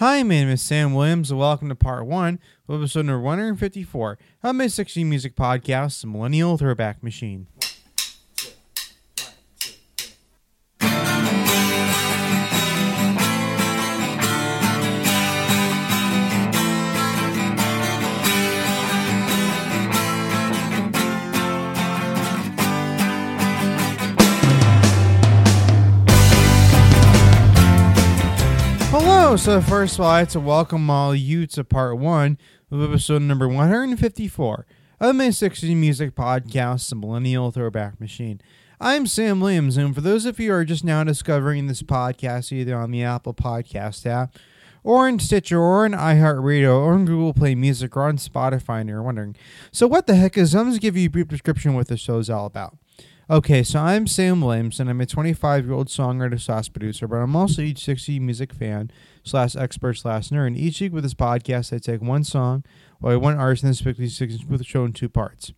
Hi, 0.00 0.22
my 0.22 0.30
name 0.30 0.48
is 0.48 0.62
Sam 0.62 0.94
Williams, 0.94 1.30
and 1.30 1.38
welcome 1.38 1.68
to 1.68 1.74
part 1.74 2.06
one 2.06 2.38
of 2.66 2.80
episode 2.80 3.04
number 3.04 3.20
154 3.20 4.18
of 4.42 4.54
my 4.56 4.66
60 4.66 5.04
Music 5.04 5.36
Podcast, 5.36 6.06
Millennial 6.06 6.56
Throwback 6.56 7.02
Machine. 7.02 7.48
So 29.40 29.58
first 29.62 29.94
of 29.94 30.02
all, 30.02 30.10
I'd 30.10 30.28
to 30.30 30.40
welcome 30.40 30.90
all 30.90 31.14
you 31.14 31.46
to 31.46 31.64
part 31.64 31.96
one 31.96 32.36
of 32.70 32.82
episode 32.82 33.22
number 33.22 33.48
154 33.48 34.66
of 35.00 35.16
my 35.16 35.30
60 35.30 35.74
Music 35.74 36.14
Podcast, 36.14 36.90
the 36.90 36.96
Millennial 36.96 37.50
Throwback 37.50 37.98
Machine. 37.98 38.42
I'm 38.78 39.06
Sam 39.06 39.40
Williams, 39.40 39.78
and 39.78 39.94
for 39.94 40.02
those 40.02 40.26
of 40.26 40.38
you 40.38 40.50
who 40.50 40.56
are 40.56 40.64
just 40.66 40.84
now 40.84 41.04
discovering 41.04 41.68
this 41.68 41.82
podcast 41.82 42.52
either 42.52 42.76
on 42.76 42.90
the 42.90 43.02
Apple 43.02 43.32
Podcast 43.32 44.04
app, 44.04 44.36
or 44.84 45.08
in 45.08 45.18
Stitcher, 45.18 45.58
or 45.58 45.86
in 45.86 45.92
iHeartRadio, 45.92 46.78
or 46.78 46.94
in 46.94 47.06
Google 47.06 47.32
Play 47.32 47.54
Music, 47.54 47.96
or 47.96 48.02
on 48.02 48.18
Spotify, 48.18 48.82
and 48.82 48.90
you're 48.90 49.02
wondering, 49.02 49.36
so 49.72 49.86
what 49.86 50.06
the 50.06 50.16
heck 50.16 50.36
is, 50.36 50.54
I'm 50.54 50.70
to 50.70 50.78
give 50.78 50.98
you 50.98 51.06
a 51.06 51.10
brief 51.10 51.28
description 51.28 51.70
of 51.70 51.76
what 51.76 51.88
the 51.88 51.96
show 51.96 52.18
is 52.18 52.28
all 52.28 52.44
about. 52.44 52.76
Okay, 53.30 53.62
so 53.62 53.78
I'm 53.78 54.06
Sam 54.06 54.42
Williams, 54.42 54.80
and 54.80 54.90
I'm 54.90 55.00
a 55.00 55.06
25 55.06 55.64
year 55.64 55.72
old 55.72 55.86
songwriter 55.86 56.38
sauce 56.38 56.68
producer, 56.68 57.08
but 57.08 57.16
I'm 57.16 57.36
also 57.36 57.62
each 57.62 57.84
60 57.84 58.20
music 58.20 58.52
fan 58.52 58.90
slash 59.22 59.56
expert 59.56 59.94
slash 59.94 60.28
nerd. 60.30 60.56
Each 60.56 60.80
week 60.80 60.92
with 60.92 61.04
this 61.04 61.14
podcast, 61.14 61.74
I 61.74 61.78
take 61.78 62.00
one 62.00 62.24
song 62.24 62.64
or 63.02 63.18
one 63.18 63.36
artist 63.36 63.62
and 63.62 63.68
then 63.68 63.74
speak 63.74 63.98
with 64.48 64.58
the 64.58 64.64
show 64.64 64.84
in 64.84 64.92
two 64.92 65.08
parts. 65.08 65.52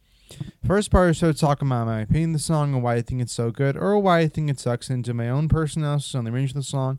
First 0.67 0.91
part 0.91 1.11
of 1.11 1.17
the 1.17 1.19
show, 1.19 1.33
talk 1.33 1.61
about 1.61 1.87
my 1.87 2.01
opinion 2.01 2.31
of 2.31 2.35
the 2.35 2.43
song 2.43 2.73
and 2.75 2.83
why 2.83 2.95
I 2.95 3.03
think 3.03 3.21
it's 3.21 3.33
so 3.33 3.51
good, 3.51 3.77
or 3.77 3.99
why 3.99 4.21
I 4.21 4.29
think 4.29 4.51
it 4.51 4.59
sucks, 4.59 4.89
and 4.89 5.05
do 5.05 5.13
my 5.13 5.29
own 5.29 5.49
personal 5.49 6.01
on 6.15 6.25
the 6.25 6.31
arrangement 6.31 6.65
of 6.65 6.65
the 6.65 6.71
song, 6.71 6.99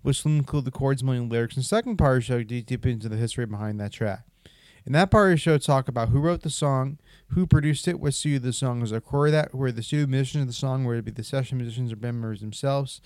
which 0.00 0.24
will 0.24 0.32
include 0.32 0.64
the 0.64 0.70
chords, 0.70 1.04
million 1.04 1.28
lyrics. 1.28 1.56
And 1.56 1.64
second 1.64 1.96
part 1.96 2.16
of 2.16 2.22
the 2.22 2.26
show, 2.26 2.42
deep, 2.42 2.66
deep 2.66 2.86
into 2.86 3.08
the 3.08 3.16
history 3.16 3.44
behind 3.44 3.78
that 3.80 3.92
track. 3.92 4.24
In 4.84 4.92
that 4.94 5.10
part 5.10 5.30
of 5.30 5.34
the 5.34 5.40
show, 5.40 5.58
talk 5.58 5.86
about 5.86 6.08
who 6.08 6.20
wrote 6.20 6.42
the 6.42 6.50
song, 6.50 6.98
who 7.28 7.46
produced 7.46 7.86
it, 7.86 8.00
what 8.00 8.14
studio 8.14 8.38
the 8.38 8.52
song 8.52 8.80
was 8.80 8.92
recorded 8.92 9.34
at, 9.34 9.52
who 9.52 9.62
are 9.62 9.70
the 9.70 9.82
studio 9.82 10.06
musicians 10.06 10.42
of 10.42 10.48
the 10.48 10.54
song, 10.54 10.84
whether 10.84 10.98
it 10.98 11.04
be 11.04 11.12
the 11.12 11.22
session 11.22 11.58
musicians 11.58 11.92
or 11.92 11.96
band 11.96 12.20
members 12.20 12.40
themselves, 12.40 13.00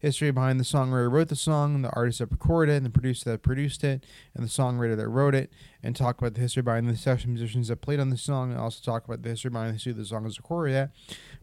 history 0.00 0.30
behind 0.30 0.58
the 0.58 0.64
songwriter 0.64 1.04
who 1.04 1.10
wrote 1.10 1.28
the 1.28 1.36
song, 1.36 1.82
the 1.82 1.90
artist 1.90 2.18
that 2.18 2.30
recorded 2.30 2.72
it, 2.72 2.76
and 2.78 2.86
the 2.86 2.90
producer 2.90 3.30
that 3.30 3.42
produced 3.42 3.84
it, 3.84 4.04
and 4.34 4.44
the 4.44 4.48
songwriter 4.48 4.96
that 4.96 5.08
wrote 5.08 5.34
it, 5.34 5.52
and 5.82 5.94
talk 5.94 6.18
about 6.18 6.34
the 6.34 6.40
history 6.40 6.62
behind 6.62 6.88
the 6.88 6.96
session 6.96 7.32
musicians 7.32 7.68
that 7.68 7.76
played 7.76 8.00
on 8.00 8.10
the 8.10 8.16
song, 8.16 8.50
and 8.50 8.58
also 8.58 8.80
talk 8.82 9.04
about 9.04 9.22
the 9.22 9.28
history 9.28 9.50
behind 9.50 9.74
the 9.74 9.78
studio 9.78 10.00
the 10.00 10.06
song 10.06 10.24
was 10.24 10.38
recorded 10.38 10.74
at, 10.74 10.90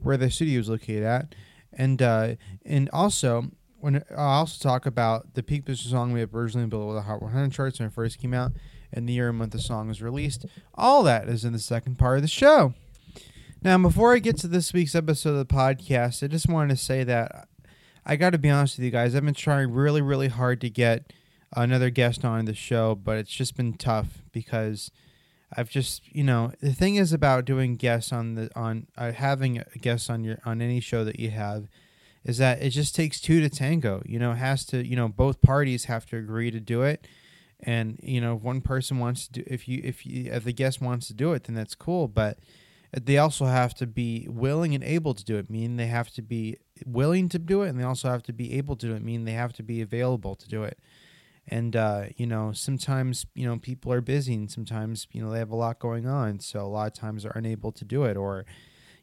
where 0.01 0.17
the 0.17 0.29
studio 0.29 0.59
is 0.59 0.69
located 0.69 1.03
at, 1.03 1.35
and 1.71 2.01
uh, 2.01 2.35
and 2.65 2.89
also 2.91 3.51
when 3.79 4.03
I 4.11 4.15
also 4.15 4.61
talk 4.61 4.85
about 4.85 5.35
the 5.35 5.43
peak 5.43 5.65
position 5.65 5.91
song 5.91 6.11
we 6.11 6.23
originally 6.23 6.67
built 6.67 6.87
with 6.87 6.97
the 6.97 7.03
Hot 7.03 7.21
100 7.21 7.51
charts 7.51 7.79
when 7.79 7.87
it 7.87 7.93
first 7.93 8.19
came 8.19 8.33
out 8.33 8.53
and 8.91 9.07
the 9.07 9.13
year 9.13 9.29
and 9.29 9.37
month 9.37 9.51
the 9.51 9.59
song 9.59 9.87
was 9.87 10.01
released. 10.01 10.45
All 10.73 11.03
that 11.03 11.27
is 11.27 11.45
in 11.45 11.53
the 11.53 11.59
second 11.59 11.97
part 11.97 12.17
of 12.17 12.21
the 12.21 12.27
show. 12.27 12.73
Now, 13.63 13.77
before 13.77 14.13
I 14.13 14.19
get 14.19 14.37
to 14.39 14.47
this 14.47 14.71
week's 14.71 14.95
episode 14.95 15.31
of 15.31 15.47
the 15.47 15.53
podcast, 15.53 16.23
I 16.23 16.27
just 16.27 16.47
wanted 16.47 16.77
to 16.77 16.83
say 16.83 17.03
that 17.03 17.47
I 18.09 18.15
got 18.15 18.29
to 18.29 18.37
be 18.37 18.49
honest 18.49 18.77
with 18.77 18.85
you 18.85 18.91
guys. 18.91 19.13
I've 19.13 19.25
been 19.25 19.33
trying 19.33 19.71
really, 19.71 20.01
really 20.01 20.29
hard 20.29 20.61
to 20.61 20.69
get 20.69 21.11
another 21.53 21.89
guest 21.89 22.23
on 22.23 22.45
the 22.45 22.53
show, 22.53 22.95
but 22.95 23.17
it's 23.17 23.31
just 23.31 23.57
been 23.57 23.73
tough 23.73 24.23
because 24.31 24.91
I've 25.55 25.69
just, 25.69 26.07
you 26.15 26.23
know, 26.23 26.53
the 26.61 26.71
thing 26.71 26.95
is 26.95 27.11
about 27.11 27.43
doing 27.43 27.75
guests 27.75 28.13
on 28.13 28.35
the 28.35 28.49
on 28.55 28.87
uh, 28.97 29.11
having 29.11 29.57
a 29.59 29.77
guest 29.77 30.09
on 30.09 30.23
your 30.23 30.37
on 30.45 30.61
any 30.61 30.79
show 30.79 31.03
that 31.03 31.19
you 31.19 31.31
have 31.31 31.67
is 32.23 32.37
that 32.37 32.61
it 32.61 32.69
just 32.69 32.95
takes 32.95 33.19
two 33.19 33.41
to 33.41 33.49
tango. 33.49 34.01
You 34.05 34.19
know, 34.19 34.31
has 34.31 34.65
to, 34.67 34.87
you 34.87 34.95
know, 34.95 35.09
both 35.09 35.41
parties 35.41 35.85
have 35.85 36.05
to 36.07 36.17
agree 36.17 36.49
to 36.49 36.61
do 36.61 36.83
it 36.83 37.05
and 37.61 37.99
you 38.03 38.21
know 38.21 38.35
if 38.35 38.41
one 38.41 38.61
person 38.61 38.99
wants 38.99 39.27
to 39.27 39.33
do 39.33 39.43
if 39.47 39.67
you 39.67 39.81
if 39.83 40.05
you 40.05 40.31
if 40.31 40.43
the 40.43 40.53
guest 40.53 40.81
wants 40.81 41.07
to 41.07 41.13
do 41.13 41.33
it 41.33 41.45
then 41.45 41.55
that's 41.55 41.75
cool 41.75 42.07
but 42.07 42.37
they 43.05 43.17
also 43.17 43.45
have 43.45 43.73
to 43.75 43.85
be 43.85 44.27
willing 44.29 44.73
and 44.73 44.83
able 44.83 45.13
to 45.13 45.23
do 45.23 45.37
it 45.37 45.49
meaning 45.49 45.77
they 45.77 45.87
have 45.87 46.09
to 46.11 46.21
be 46.21 46.57
willing 46.85 47.29
to 47.29 47.39
do 47.39 47.61
it 47.61 47.69
and 47.69 47.79
they 47.79 47.83
also 47.83 48.09
have 48.09 48.23
to 48.23 48.33
be 48.33 48.53
able 48.53 48.75
to 48.75 48.87
do 48.87 48.95
it 48.95 49.03
meaning 49.03 49.25
they 49.25 49.33
have 49.33 49.53
to 49.53 49.63
be 49.63 49.81
available 49.81 50.35
to 50.35 50.47
do 50.47 50.63
it. 50.63 50.79
And 51.49 51.75
uh, 51.77 52.05
you 52.17 52.27
know 52.27 52.51
sometimes 52.51 53.25
you 53.33 53.47
know 53.47 53.57
people 53.57 53.93
are 53.93 54.01
busy 54.01 54.33
and 54.33 54.51
sometimes 54.51 55.07
you 55.11 55.21
know 55.21 55.31
they 55.31 55.39
have 55.39 55.51
a 55.51 55.55
lot 55.55 55.79
going 55.79 56.05
on 56.05 56.39
so 56.39 56.59
a 56.59 56.67
lot 56.67 56.87
of 56.87 56.93
times 56.93 57.23
they're 57.23 57.31
unable 57.35 57.71
to 57.71 57.85
do 57.85 58.03
it 58.03 58.17
or 58.17 58.45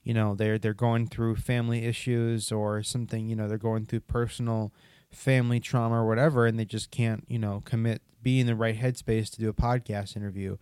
you 0.02 0.12
know 0.12 0.34
they're 0.34 0.58
they're 0.58 0.74
going 0.74 1.06
through 1.06 1.36
family 1.36 1.86
issues 1.86 2.52
or 2.52 2.82
something 2.82 3.28
you 3.28 3.34
know 3.34 3.48
they're 3.48 3.56
going 3.56 3.86
through 3.86 4.00
personal 4.00 4.74
family 5.10 5.58
trauma 5.58 6.02
or 6.02 6.06
whatever 6.06 6.44
and 6.44 6.58
they 6.58 6.66
just 6.66 6.90
can't 6.90 7.24
you 7.28 7.38
know 7.38 7.62
commit 7.64 8.02
be 8.22 8.40
in 8.40 8.46
the 8.46 8.54
right 8.54 8.78
headspace 8.78 9.30
to 9.30 9.40
do 9.40 9.48
a 9.48 9.54
podcast 9.54 10.16
interview 10.16 10.56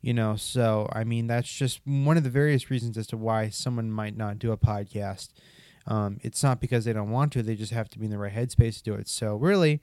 you 0.00 0.14
know 0.14 0.36
so 0.36 0.88
i 0.92 1.04
mean 1.04 1.26
that's 1.26 1.52
just 1.52 1.80
one 1.84 2.16
of 2.16 2.24
the 2.24 2.30
various 2.30 2.70
reasons 2.70 2.96
as 2.96 3.06
to 3.06 3.16
why 3.16 3.48
someone 3.48 3.90
might 3.90 4.16
not 4.16 4.38
do 4.38 4.52
a 4.52 4.56
podcast. 4.56 5.30
Um, 5.88 6.18
it's 6.22 6.42
not 6.42 6.60
because 6.60 6.84
they 6.84 6.92
don't 6.92 7.10
want 7.10 7.32
to 7.34 7.42
they 7.42 7.54
just 7.54 7.72
have 7.72 7.88
to 7.90 7.98
be 7.98 8.06
in 8.06 8.10
the 8.10 8.18
right 8.18 8.32
headspace 8.32 8.78
to 8.78 8.82
do 8.82 8.94
it. 8.94 9.08
So 9.08 9.36
really 9.36 9.80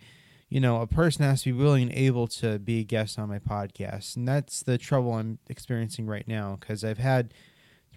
you 0.50 0.60
know 0.60 0.82
a 0.82 0.88
person 0.88 1.24
has 1.24 1.44
to 1.44 1.54
be 1.54 1.60
willing 1.60 1.84
and 1.84 1.94
able 1.94 2.28
to 2.28 2.60
be 2.60 2.82
a 2.82 2.84
guest 2.84 3.18
on 3.18 3.30
my 3.30 3.40
podcast 3.40 4.16
and 4.16 4.28
that's 4.28 4.62
the 4.62 4.78
trouble 4.78 5.14
i'm 5.14 5.40
experiencing 5.48 6.06
right 6.06 6.28
now 6.28 6.58
because 6.60 6.84
i've 6.84 7.00
had 7.00 7.34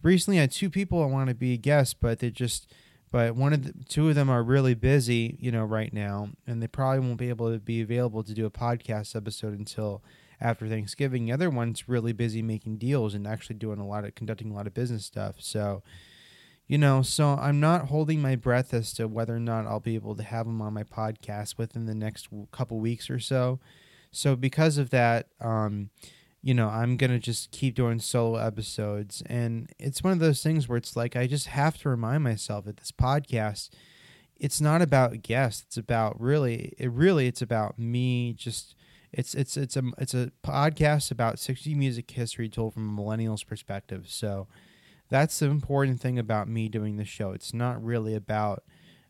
recently 0.02 0.38
I 0.38 0.42
had 0.42 0.52
two 0.52 0.70
people 0.70 1.02
I 1.02 1.06
want 1.06 1.28
to 1.28 1.34
be 1.34 1.52
a 1.52 1.58
guest 1.58 2.00
but 2.00 2.20
they 2.20 2.30
just 2.30 2.72
but 3.10 3.34
one 3.36 3.52
of 3.52 3.62
the 3.62 3.72
two 3.88 4.08
of 4.08 4.14
them 4.14 4.28
are 4.28 4.42
really 4.42 4.74
busy, 4.74 5.36
you 5.40 5.52
know, 5.52 5.64
right 5.64 5.92
now, 5.92 6.30
and 6.46 6.62
they 6.62 6.66
probably 6.66 7.00
won't 7.00 7.18
be 7.18 7.28
able 7.28 7.52
to 7.52 7.58
be 7.58 7.80
available 7.80 8.22
to 8.22 8.34
do 8.34 8.46
a 8.46 8.50
podcast 8.50 9.14
episode 9.14 9.58
until 9.58 10.02
after 10.40 10.68
Thanksgiving. 10.68 11.26
The 11.26 11.32
other 11.32 11.50
one's 11.50 11.88
really 11.88 12.12
busy 12.12 12.42
making 12.42 12.78
deals 12.78 13.14
and 13.14 13.26
actually 13.26 13.56
doing 13.56 13.78
a 13.78 13.86
lot 13.86 14.04
of 14.04 14.14
conducting 14.14 14.50
a 14.50 14.54
lot 14.54 14.66
of 14.66 14.74
business 14.74 15.04
stuff. 15.04 15.36
So, 15.38 15.82
you 16.66 16.78
know, 16.78 17.02
so 17.02 17.30
I'm 17.40 17.60
not 17.60 17.86
holding 17.86 18.20
my 18.20 18.36
breath 18.36 18.74
as 18.74 18.92
to 18.94 19.06
whether 19.06 19.36
or 19.36 19.40
not 19.40 19.66
I'll 19.66 19.80
be 19.80 19.94
able 19.94 20.16
to 20.16 20.22
have 20.22 20.46
them 20.46 20.60
on 20.60 20.74
my 20.74 20.82
podcast 20.82 21.58
within 21.58 21.86
the 21.86 21.94
next 21.94 22.28
couple 22.52 22.78
weeks 22.80 23.08
or 23.08 23.18
so. 23.20 23.60
So 24.10 24.34
because 24.36 24.78
of 24.78 24.90
that, 24.90 25.28
um, 25.40 25.90
you 26.42 26.54
know, 26.54 26.68
I'm 26.68 26.96
to 26.96 27.18
just 27.18 27.50
keep 27.50 27.74
doing 27.74 27.98
solo 27.98 28.38
episodes. 28.38 29.22
And 29.26 29.68
it's 29.78 30.02
one 30.02 30.12
of 30.12 30.20
those 30.20 30.42
things 30.42 30.68
where 30.68 30.78
it's 30.78 30.96
like, 30.96 31.16
I 31.16 31.26
just 31.26 31.48
have 31.48 31.76
to 31.78 31.88
remind 31.88 32.24
myself 32.24 32.66
that 32.66 32.76
this 32.76 32.92
podcast, 32.92 33.70
it's 34.36 34.60
not 34.60 34.80
about 34.82 35.22
guests. 35.22 35.64
It's 35.66 35.76
about 35.76 36.20
really, 36.20 36.74
it 36.78 36.90
really, 36.90 37.26
it's 37.26 37.42
about 37.42 37.78
me 37.78 38.32
just, 38.32 38.76
it's, 39.12 39.34
it's, 39.34 39.56
it's 39.56 39.76
a, 39.76 39.82
it's 39.98 40.14
a 40.14 40.30
podcast 40.42 41.10
about 41.10 41.38
60 41.38 41.74
music 41.74 42.10
history 42.10 42.48
told 42.48 42.74
from 42.74 42.88
a 42.88 42.92
millennial's 42.92 43.44
perspective. 43.44 44.06
So 44.08 44.48
that's 45.08 45.38
the 45.38 45.46
important 45.46 46.00
thing 46.00 46.18
about 46.18 46.48
me 46.48 46.68
doing 46.68 46.96
the 46.96 47.04
show. 47.04 47.32
It's 47.32 47.54
not 47.54 47.82
really 47.82 48.14
about, 48.14 48.64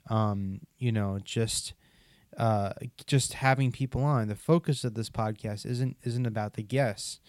um, 0.08 0.60
you 0.78 0.92
know, 0.92 1.18
just, 1.22 1.74
uh, 2.36 2.72
just 3.06 3.34
having 3.34 3.72
people 3.72 4.02
on. 4.02 4.28
The 4.28 4.34
focus 4.34 4.84
of 4.84 4.94
this 4.94 5.10
podcast 5.10 5.64
isn't 5.64 5.96
isn't 6.02 6.26
about 6.26 6.54
the 6.54 6.62
guests. 6.62 7.20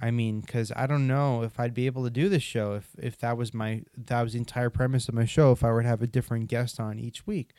I 0.00 0.10
mean, 0.10 0.40
because 0.40 0.72
I 0.76 0.86
don't 0.86 1.06
know 1.06 1.42
if 1.42 1.58
I'd 1.58 1.74
be 1.74 1.86
able 1.86 2.04
to 2.04 2.10
do 2.10 2.28
this 2.28 2.42
show 2.42 2.74
if 2.74 2.90
if 2.98 3.18
that 3.18 3.36
was 3.36 3.54
my 3.54 3.82
that 3.96 4.22
was 4.22 4.32
the 4.32 4.38
entire 4.38 4.70
premise 4.70 5.08
of 5.08 5.14
my 5.14 5.24
show. 5.24 5.52
If 5.52 5.64
I 5.64 5.70
were 5.70 5.82
to 5.82 5.88
have 5.88 6.02
a 6.02 6.06
different 6.06 6.48
guest 6.48 6.80
on 6.80 6.98
each 6.98 7.26
week, 7.26 7.52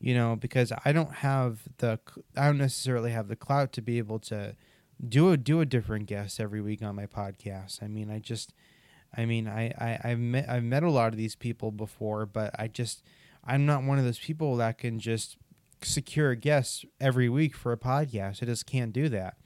you 0.00 0.14
know, 0.14 0.34
because 0.34 0.72
I 0.84 0.92
don't 0.92 1.16
have 1.16 1.60
the 1.78 2.00
I 2.36 2.46
don't 2.46 2.58
necessarily 2.58 3.12
have 3.12 3.28
the 3.28 3.36
clout 3.36 3.72
to 3.74 3.82
be 3.82 3.98
able 3.98 4.18
to 4.20 4.56
do 5.06 5.30
a 5.30 5.36
do 5.36 5.60
a 5.60 5.66
different 5.66 6.06
guest 6.06 6.40
every 6.40 6.60
week 6.60 6.82
on 6.82 6.96
my 6.96 7.06
podcast. 7.06 7.82
I 7.82 7.86
mean, 7.86 8.10
I 8.10 8.18
just, 8.18 8.54
I 9.16 9.26
mean, 9.26 9.46
I 9.46 9.72
I 9.78 9.98
I've 10.02 10.18
met 10.18 10.48
I've 10.48 10.64
met 10.64 10.82
a 10.82 10.90
lot 10.90 11.12
of 11.12 11.18
these 11.18 11.36
people 11.36 11.70
before, 11.70 12.24
but 12.26 12.54
I 12.58 12.66
just 12.66 13.04
I'm 13.44 13.66
not 13.66 13.82
one 13.84 13.98
of 13.98 14.04
those 14.04 14.18
people 14.18 14.56
that 14.56 14.78
can 14.78 14.98
just 14.98 15.36
secure 15.82 16.34
guests 16.34 16.84
every 17.00 17.28
week 17.28 17.54
for 17.54 17.72
a 17.72 17.78
podcast. 17.78 18.42
I 18.42 18.46
just 18.46 18.66
can't 18.66 18.92
do 18.92 19.08
that. 19.10 19.36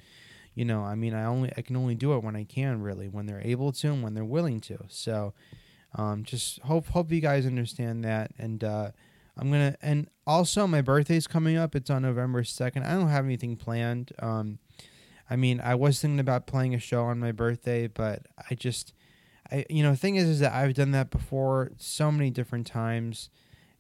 You 0.55 0.65
know, 0.65 0.83
I 0.83 0.95
mean, 0.95 1.15
I 1.15 1.25
only 1.25 1.53
I 1.57 1.63
can 1.63 1.77
only 1.77 1.97
do 1.97 2.15
it 2.15 2.23
when 2.23 2.37
I 2.37 2.45
can, 2.45 2.81
really, 2.81 3.09
when 3.09 3.27
they're 3.27 3.43
able 3.45 3.73
to 3.73 3.89
and 3.89 4.05
when 4.05 4.15
they're 4.15 4.25
willing 4.25 4.61
to. 4.63 4.79
So, 4.89 5.35
um, 5.97 6.23
just 6.23 6.61
hope 6.61 6.89
hope 6.89 7.11
you 7.11 7.21
guys 7.21 7.45
understand 7.45 8.05
that. 8.05 8.31
And 8.39 8.63
uh, 8.63 8.91
I'm 9.37 9.51
gonna 9.51 9.77
and 9.83 10.09
also 10.27 10.67
my 10.67 10.81
birthday's 10.81 11.27
coming 11.27 11.57
up. 11.57 11.75
It's 11.75 11.91
on 11.91 12.03
November 12.03 12.45
second. 12.45 12.85
I 12.85 12.93
don't 12.93 13.09
have 13.09 13.25
anything 13.25 13.57
planned. 13.57 14.13
Um, 14.21 14.59
I 15.29 15.37
mean, 15.37 15.61
I 15.61 15.75
was 15.75 16.01
thinking 16.01 16.21
about 16.21 16.47
playing 16.47 16.75
a 16.75 16.79
show 16.79 17.05
on 17.05 17.19
my 17.19 17.33
birthday, 17.33 17.87
but 17.87 18.27
I 18.51 18.55
just, 18.55 18.93
I 19.51 19.65
you 19.71 19.83
know, 19.83 19.91
the 19.93 19.97
thing 19.97 20.17
is, 20.17 20.29
is 20.29 20.41
that 20.41 20.53
I've 20.53 20.75
done 20.75 20.93
that 20.93 21.11
before 21.11 21.73
so 21.79 22.13
many 22.13 22.31
different 22.31 22.67
times 22.67 23.31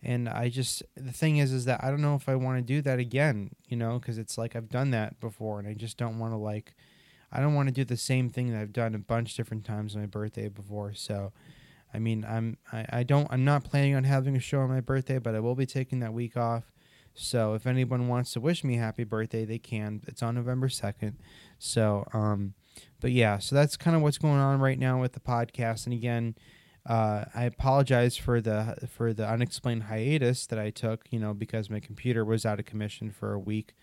and 0.05 0.29
I 0.29 0.51
just 0.51 0.83
the 0.95 1.12
thing 1.12 1.39
is 1.39 1.51
is 1.51 1.65
that 1.65 1.83
I 1.83 1.91
don't 1.91 2.03
know 2.03 2.15
if 2.15 2.29
I 2.29 2.35
want 2.37 2.59
to 2.59 2.62
do 2.62 2.83
that 2.83 2.99
again, 2.99 3.51
you 3.67 3.77
know, 3.77 3.99
because 3.99 4.19
it's 4.19 4.37
like 4.37 4.55
I've 4.55 4.69
done 4.69 4.91
that 4.91 5.19
before, 5.19 5.59
and 5.59 5.67
I 5.67 5.73
just 5.73 5.97
don't 5.97 6.19
want 6.19 6.35
to 6.35 6.37
like 6.37 6.75
I 7.33 7.41
don't 7.41 7.55
want 7.55 7.69
to 7.69 7.75
do 7.75 7.85
the 7.85 7.97
same 7.97 8.29
thing 8.29 8.53
that 8.53 8.61
I've 8.61 8.73
done 8.73 8.95
a 8.95 8.99
bunch 8.99 9.35
different 9.35 9.65
times 9.65 9.95
on 9.97 10.03
my 10.03 10.06
birthday 10.06 10.49
before. 10.49 10.95
So, 10.95 11.33
I 11.94 11.99
mean, 11.99 12.25
I'm 12.29 12.58
I, 12.73 12.87
I 12.91 13.02
don't 13.02 13.26
I'm 13.31 13.44
not 13.44 13.64
planning 13.64 13.94
on 13.94 14.05
having 14.05 14.37
a 14.37 14.41
show 14.41 14.61
on 14.61 14.69
my 14.69 14.81
birthday, 14.81 15.19
but 15.19 15.35
I 15.35 15.41
will 15.41 15.55
be 15.55 15.67
taking 15.67 16.00
that 16.00 16.12
week 16.12 16.37
off. 16.37 16.64
So 17.14 17.55
if 17.55 17.67
anyone 17.67 18.08
wants 18.08 18.32
to 18.32 18.41
wish 18.41 18.64
me 18.64 18.76
happy 18.76 19.05
birthday, 19.05 19.44
they 19.44 19.58
can. 19.58 20.02
It's 20.08 20.23
on 20.23 20.35
November 20.35 20.69
second. 20.69 21.19
So 21.58 22.06
um, 22.12 22.55
but 23.00 23.12
yeah, 23.12 23.38
so 23.38 23.55
that's 23.55 23.76
kind 23.76 23.96
of 23.96 24.02
what's 24.02 24.19
going 24.19 24.41
on 24.41 24.61
right 24.61 24.79
now 24.79 25.00
with 25.00 25.12
the 25.12 25.20
podcast. 25.20 25.87
And 25.87 25.93
again, 25.93 26.35
uh, 26.85 27.26
I 27.35 27.44
apologize 27.44 28.17
for 28.17 28.41
the 28.41 28.88
for 28.91 29.12
the 29.12 29.29
unexplained 29.29 29.85
hiatus 29.85 30.46
that 30.49 30.58
I 30.58 30.70
took. 30.70 31.05
You 31.11 31.20
know, 31.20 31.32
because 31.32 31.70
my 31.70 31.81
computer 31.81 32.25
was 32.25 32.44
out 32.44 32.58
of 32.58 32.67
commission 32.67 33.11
for 33.11 33.32
a 33.32 33.38
week 33.38 33.75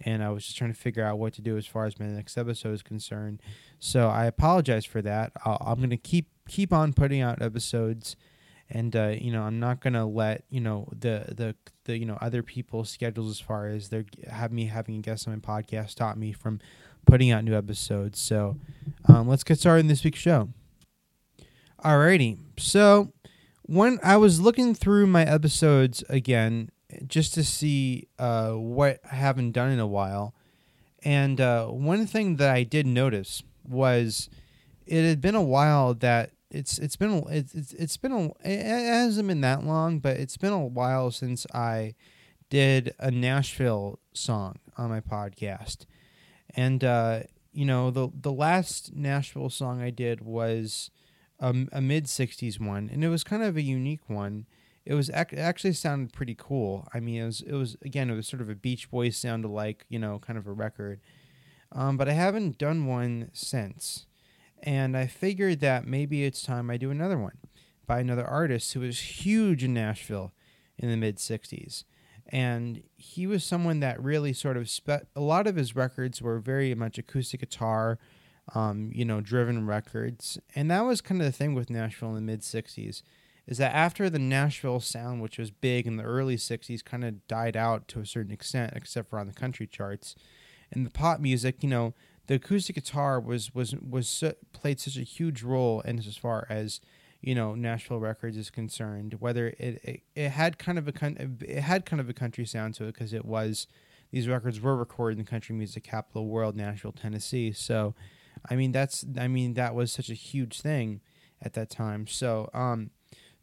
and 0.00 0.22
I 0.22 0.30
was 0.30 0.44
just 0.44 0.56
trying 0.56 0.72
to 0.72 0.78
figure 0.78 1.04
out 1.04 1.18
what 1.18 1.32
to 1.34 1.42
do 1.42 1.56
as 1.56 1.66
far 1.66 1.86
as 1.86 1.98
my 1.98 2.06
next 2.06 2.36
episode 2.36 2.72
is 2.72 2.82
concerned. 2.82 3.40
So 3.78 4.08
I 4.08 4.26
apologize 4.26 4.84
for 4.84 5.02
that. 5.02 5.32
i 5.44 5.56
am 5.66 5.78
going 5.78 5.90
to 5.90 5.96
keep 5.96 6.28
keep 6.48 6.72
on 6.72 6.92
putting 6.92 7.20
out 7.20 7.42
episodes, 7.42 8.16
and 8.70 8.94
uh, 8.94 9.14
you 9.18 9.32
know 9.32 9.42
I'm 9.42 9.60
not 9.60 9.80
to 9.94 10.04
let 10.04 10.44
you 10.50 10.60
know 10.60 10.88
the 10.92 11.24
the 11.28 11.54
the 11.84 11.98
you 11.98 12.06
know 12.06 12.18
other 12.20 12.42
people's 12.42 12.90
schedules 12.90 13.30
as 13.30 13.40
far 13.40 13.66
as 13.66 13.88
they're 13.88 14.06
have 14.30 14.52
me 14.52 14.66
having 14.66 14.96
a 14.96 15.00
guest 15.00 15.28
on 15.28 15.34
my 15.34 15.40
podcast 15.40 15.90
stop 15.90 16.16
me 16.16 16.32
from 16.32 16.60
putting 17.06 17.30
out 17.30 17.44
new 17.44 17.56
episodes. 17.56 18.18
So 18.18 18.56
um, 19.06 19.28
let's 19.28 19.44
get 19.44 19.58
started 19.58 19.80
in 19.80 19.88
this 19.88 20.04
week's 20.04 20.18
show. 20.18 20.48
Alrighty, 21.84 22.38
so 22.58 23.12
when 23.62 23.98
I 24.02 24.16
was 24.16 24.40
looking 24.40 24.74
through 24.74 25.06
my 25.06 25.22
episodes 25.24 26.02
again 26.08 26.70
just 27.06 27.34
to 27.34 27.44
see 27.44 28.08
uh, 28.18 28.52
what 28.52 29.00
I 29.10 29.14
haven't 29.16 29.52
done 29.52 29.70
in 29.70 29.80
a 29.80 29.86
while. 29.86 30.34
And 31.04 31.40
uh, 31.40 31.66
one 31.66 32.06
thing 32.06 32.36
that 32.36 32.50
I 32.50 32.62
did 32.62 32.86
notice 32.86 33.42
was 33.68 34.28
it 34.86 35.02
had 35.04 35.20
been 35.20 35.34
a 35.34 35.42
while 35.42 35.94
that 35.94 36.30
it's 36.54 36.78
it's 36.78 36.96
been 36.96 37.24
it's 37.28 37.72
it's, 37.72 37.96
been 37.96 38.12
a, 38.12 38.24
it 38.44 38.64
hasn't 38.64 39.28
been 39.28 39.40
that 39.42 39.64
long, 39.64 39.98
but 39.98 40.16
it's 40.16 40.36
been 40.36 40.52
a 40.52 40.66
while 40.66 41.10
since 41.10 41.46
I 41.52 41.94
did 42.50 42.94
a 42.98 43.10
Nashville 43.10 43.98
song 44.12 44.56
on 44.76 44.90
my 44.90 45.00
podcast. 45.00 45.86
And 46.56 46.84
uh, 46.84 47.20
you 47.52 47.64
know 47.64 47.90
the 47.90 48.08
the 48.14 48.32
last 48.32 48.94
Nashville 48.94 49.50
song 49.50 49.82
I 49.82 49.90
did 49.90 50.20
was 50.20 50.90
a, 51.40 51.54
a 51.72 51.80
mid 51.80 52.06
'60s 52.06 52.60
one, 52.60 52.88
and 52.92 53.04
it 53.04 53.08
was 53.08 53.24
kind 53.24 53.42
of 53.42 53.56
a 53.56 53.62
unique 53.62 54.08
one 54.08 54.46
it 54.86 54.94
was 54.94 55.10
ac- 55.10 55.36
actually 55.36 55.72
sounded 55.72 56.12
pretty 56.12 56.34
cool. 56.38 56.86
I 56.92 57.00
mean, 57.00 57.22
it 57.22 57.24
was 57.24 57.40
it 57.40 57.54
was 57.54 57.76
again 57.82 58.10
it 58.10 58.14
was 58.14 58.28
sort 58.28 58.42
of 58.42 58.50
a 58.50 58.54
Beach 58.54 58.90
Boys 58.90 59.16
sound 59.16 59.44
alike, 59.44 59.86
you 59.88 59.98
know, 59.98 60.18
kind 60.18 60.38
of 60.38 60.46
a 60.46 60.52
record. 60.52 61.00
Um, 61.72 61.96
but 61.96 62.08
I 62.08 62.12
haven't 62.12 62.58
done 62.58 62.86
one 62.86 63.30
since, 63.32 64.06
and 64.64 64.96
I 64.96 65.06
figured 65.06 65.60
that 65.60 65.86
maybe 65.86 66.24
it's 66.24 66.42
time 66.42 66.70
I 66.70 66.78
do 66.78 66.90
another 66.90 67.18
one 67.18 67.36
by 67.86 68.00
another 68.00 68.24
artist 68.24 68.72
who 68.72 68.80
was 68.80 68.98
huge 68.98 69.62
in 69.62 69.74
Nashville 69.74 70.32
in 70.78 70.90
the 70.90 70.96
mid 70.96 71.18
'60s, 71.18 71.84
and 72.26 72.82
he 72.96 73.26
was 73.26 73.44
someone 73.44 73.80
that 73.80 74.02
really 74.02 74.32
sort 74.32 74.56
of 74.56 74.68
spe- 74.68 75.06
a 75.14 75.20
lot 75.20 75.46
of 75.46 75.56
his 75.56 75.76
records 75.76 76.20
were 76.20 76.40
very 76.40 76.74
much 76.74 76.98
acoustic 76.98 77.40
guitar. 77.40 77.98
Um, 78.54 78.90
you 78.92 79.06
know, 79.06 79.22
driven 79.22 79.66
records, 79.66 80.38
and 80.54 80.70
that 80.70 80.82
was 80.84 81.00
kind 81.00 81.18
of 81.18 81.26
the 81.26 81.32
thing 81.32 81.54
with 81.54 81.70
Nashville 81.70 82.10
in 82.10 82.14
the 82.16 82.20
mid 82.20 82.40
'60s 82.40 83.02
is 83.46 83.58
that 83.58 83.74
after 83.74 84.08
the 84.08 84.18
Nashville 84.18 84.80
sound, 84.80 85.20
which 85.20 85.38
was 85.38 85.50
big 85.50 85.86
in 85.86 85.96
the 85.96 86.02
early 86.02 86.36
60s, 86.36 86.82
kind 86.82 87.04
of 87.04 87.26
died 87.28 87.56
out 87.56 87.88
to 87.88 88.00
a 88.00 88.06
certain 88.06 88.32
extent, 88.32 88.72
except 88.74 89.10
for 89.10 89.18
on 89.18 89.26
the 89.26 89.34
country 89.34 89.66
charts, 89.66 90.16
and 90.72 90.86
the 90.86 90.90
pop 90.90 91.20
music, 91.20 91.62
you 91.62 91.68
know, 91.68 91.94
the 92.26 92.34
acoustic 92.34 92.74
guitar 92.74 93.20
was 93.20 93.54
was 93.54 93.74
was 93.76 94.24
played 94.52 94.80
such 94.80 94.96
a 94.96 95.02
huge 95.02 95.42
role 95.42 95.80
in 95.82 95.98
as 95.98 96.16
far 96.16 96.46
as 96.48 96.80
you 97.20 97.34
know 97.34 97.54
Nashville 97.54 98.00
records 98.00 98.36
is 98.36 98.50
concerned. 98.50 99.16
Whether 99.18 99.48
it 99.58 99.80
it, 99.84 100.02
it 100.14 100.30
had 100.30 100.58
kind 100.58 100.78
of 100.78 100.88
a 100.88 100.92
it 101.40 101.60
had 101.60 101.86
kind 101.86 102.00
of 102.00 102.08
a 102.08 102.14
country 102.14 102.44
sound 102.46 102.74
to 102.74 102.84
it 102.84 102.94
because 102.94 103.12
it 103.12 103.24
was 103.24 103.66
these 104.10 104.28
records 104.28 104.60
were 104.60 104.76
recorded 104.76 105.18
in 105.18 105.24
the 105.24 105.30
country 105.30 105.54
music 105.54 105.82
capital 105.84 106.26
world, 106.26 106.56
Nashville, 106.56 106.92
Tennessee. 106.92 107.52
So, 107.52 107.94
I 108.48 108.56
mean 108.56 108.72
that's 108.72 109.04
I 109.18 109.28
mean 109.28 109.54
that 109.54 109.74
was 109.74 109.92
such 109.92 110.08
a 110.08 110.14
huge 110.14 110.60
thing 110.60 111.00
at 111.42 111.52
that 111.54 111.70
time. 111.70 112.06
So, 112.06 112.48
um, 112.54 112.90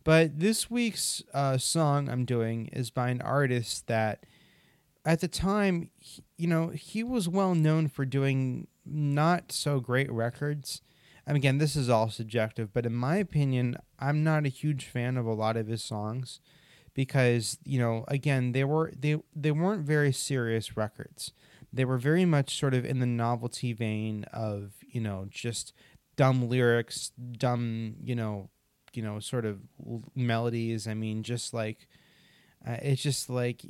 but 0.03 0.39
this 0.39 0.69
week's 0.69 1.21
uh, 1.33 1.57
song 1.57 2.09
I'm 2.09 2.25
doing 2.25 2.67
is 2.73 2.89
by 2.89 3.09
an 3.09 3.21
artist 3.21 3.87
that, 3.87 4.25
at 5.05 5.19
the 5.19 5.27
time, 5.27 5.89
you 6.37 6.47
know, 6.47 6.69
he 6.69 7.03
was 7.03 7.29
well 7.29 7.55
known 7.55 7.87
for 7.87 8.05
doing 8.05 8.67
not 8.85 9.51
so 9.51 9.79
great 9.79 10.11
records. 10.11 10.81
And 11.25 11.37
again, 11.37 11.59
this 11.59 11.75
is 11.75 11.89
all 11.89 12.09
subjective, 12.09 12.73
but 12.73 12.85
in 12.85 12.93
my 12.93 13.17
opinion, 13.17 13.77
I'm 13.99 14.23
not 14.23 14.45
a 14.45 14.49
huge 14.49 14.85
fan 14.85 15.17
of 15.17 15.25
a 15.25 15.33
lot 15.33 15.57
of 15.57 15.67
his 15.67 15.83
songs 15.83 16.39
because 16.93 17.57
you 17.63 17.79
know, 17.79 18.05
again, 18.07 18.51
they 18.51 18.63
were 18.63 18.91
they 18.97 19.17
they 19.35 19.51
weren't 19.51 19.85
very 19.85 20.11
serious 20.11 20.75
records. 20.75 21.31
They 21.71 21.85
were 21.85 21.97
very 21.97 22.25
much 22.25 22.59
sort 22.59 22.73
of 22.73 22.85
in 22.85 22.99
the 22.99 23.05
novelty 23.05 23.71
vein 23.73 24.25
of 24.33 24.73
you 24.87 24.99
know 24.99 25.27
just 25.29 25.73
dumb 26.15 26.49
lyrics, 26.49 27.11
dumb 27.37 27.95
you 28.03 28.15
know 28.15 28.49
you 28.93 29.01
know 29.01 29.19
sort 29.19 29.45
of 29.45 29.59
melodies 30.15 30.87
i 30.87 30.93
mean 30.93 31.23
just 31.23 31.53
like 31.53 31.87
uh, 32.67 32.77
it's 32.81 33.01
just 33.01 33.29
like 33.29 33.61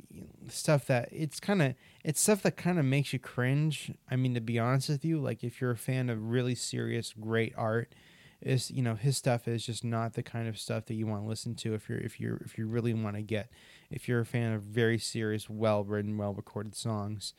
stuff 0.48 0.86
that 0.86 1.08
it's 1.12 1.40
kind 1.40 1.62
of 1.62 1.74
it's 2.04 2.20
stuff 2.20 2.42
that 2.42 2.56
kind 2.56 2.78
of 2.78 2.84
makes 2.84 3.12
you 3.12 3.18
cringe. 3.18 3.92
I 4.10 4.16
mean 4.16 4.34
to 4.34 4.40
be 4.40 4.58
honest 4.58 4.88
with 4.88 5.04
you 5.04 5.18
like 5.18 5.42
if 5.42 5.60
you're 5.60 5.70
a 5.70 5.76
fan 5.76 6.10
of 6.10 6.30
really 6.30 6.54
serious 6.54 7.14
great 7.18 7.54
art 7.56 7.94
is 8.42 8.70
you 8.70 8.82
know 8.82 8.94
his 8.94 9.16
stuff 9.16 9.46
is 9.48 9.64
just 9.64 9.84
not 9.84 10.14
the 10.14 10.22
kind 10.22 10.48
of 10.48 10.58
stuff 10.58 10.86
that 10.86 10.94
you 10.94 11.06
want 11.06 11.22
to 11.22 11.28
listen 11.28 11.54
to 11.54 11.74
if 11.74 11.88
you're 11.88 11.98
if 11.98 12.20
you're 12.20 12.36
if 12.38 12.58
you 12.58 12.66
really 12.66 12.92
want 12.92 13.16
to 13.16 13.22
get 13.22 13.48
if 13.90 14.08
you're 14.08 14.20
a 14.20 14.26
fan 14.26 14.52
of 14.52 14.62
very 14.62 14.98
serious 14.98 15.48
well 15.48 15.84
written 15.84 16.16
well 16.18 16.34
recorded 16.34 16.74
songs. 16.74 17.34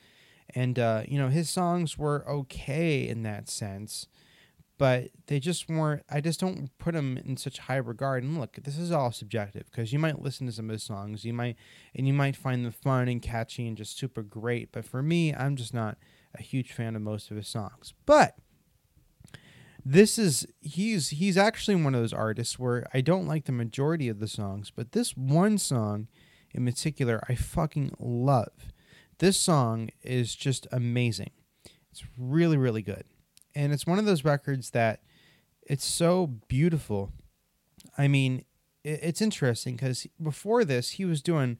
And 0.55 0.77
uh, 0.77 1.03
you 1.07 1.17
know 1.17 1.29
his 1.29 1.49
songs 1.49 1.97
were 1.97 2.27
okay 2.27 3.07
in 3.07 3.23
that 3.23 3.47
sense 3.49 4.07
but 4.77 5.09
they 5.27 5.39
just 5.39 5.69
weren't. 5.69 6.03
I 6.09 6.19
just 6.19 6.39
don't 6.39 6.69
put 6.77 6.93
them 6.93 7.17
in 7.23 7.37
such 7.37 7.59
high 7.59 7.77
regard. 7.77 8.23
And 8.23 8.39
look, 8.39 8.55
this 8.63 8.77
is 8.77 8.91
all 8.91 9.11
subjective 9.11 9.65
because 9.69 9.93
you 9.93 9.99
might 9.99 10.21
listen 10.21 10.47
to 10.47 10.53
some 10.53 10.69
of 10.69 10.73
his 10.73 10.83
songs, 10.83 11.23
you 11.23 11.33
might, 11.33 11.57
and 11.95 12.07
you 12.07 12.13
might 12.13 12.35
find 12.35 12.65
them 12.65 12.71
fun 12.71 13.07
and 13.07 13.21
catchy 13.21 13.67
and 13.67 13.77
just 13.77 13.97
super 13.97 14.23
great. 14.23 14.71
But 14.71 14.85
for 14.85 15.03
me, 15.03 15.33
I'm 15.33 15.55
just 15.55 15.73
not 15.73 15.97
a 16.37 16.41
huge 16.41 16.71
fan 16.71 16.95
of 16.95 17.01
most 17.01 17.29
of 17.29 17.37
his 17.37 17.47
songs. 17.47 17.93
But 18.05 18.35
this 19.85 20.17
is 20.17 20.47
he's 20.61 21.09
he's 21.09 21.37
actually 21.37 21.75
one 21.75 21.93
of 21.93 22.01
those 22.01 22.13
artists 22.13 22.57
where 22.57 22.87
I 22.93 23.01
don't 23.01 23.27
like 23.27 23.45
the 23.45 23.51
majority 23.51 24.09
of 24.09 24.19
the 24.19 24.27
songs, 24.27 24.71
but 24.75 24.93
this 24.93 25.15
one 25.15 25.57
song 25.57 26.07
in 26.51 26.65
particular 26.65 27.21
I 27.29 27.35
fucking 27.35 27.91
love. 27.99 28.71
This 29.19 29.37
song 29.37 29.89
is 30.01 30.35
just 30.35 30.67
amazing. 30.71 31.31
It's 31.91 32.03
really 32.17 32.57
really 32.57 32.81
good 32.81 33.03
and 33.55 33.73
it's 33.73 33.87
one 33.87 33.99
of 33.99 34.05
those 34.05 34.23
records 34.23 34.71
that 34.71 35.01
it's 35.61 35.85
so 35.85 36.27
beautiful. 36.47 37.11
I 37.97 38.07
mean, 38.07 38.45
it's 38.83 39.21
interesting 39.21 39.75
because 39.75 40.07
before 40.21 40.65
this, 40.65 40.91
he 40.91 41.05
was 41.05 41.21
doing 41.21 41.57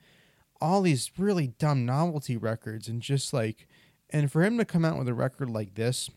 all 0.60 0.82
these 0.82 1.12
really 1.18 1.48
dumb 1.48 1.86
novelty 1.86 2.38
records 2.38 2.88
and 2.88 3.02
just 3.02 3.34
like, 3.34 3.68
and 4.10 4.32
for 4.32 4.44
him 4.44 4.58
to 4.58 4.66
come 4.66 4.86
out 4.86 4.98
with 4.98 5.08
a 5.08 5.14
record 5.14 5.50
like 5.50 5.76
this 5.76 6.10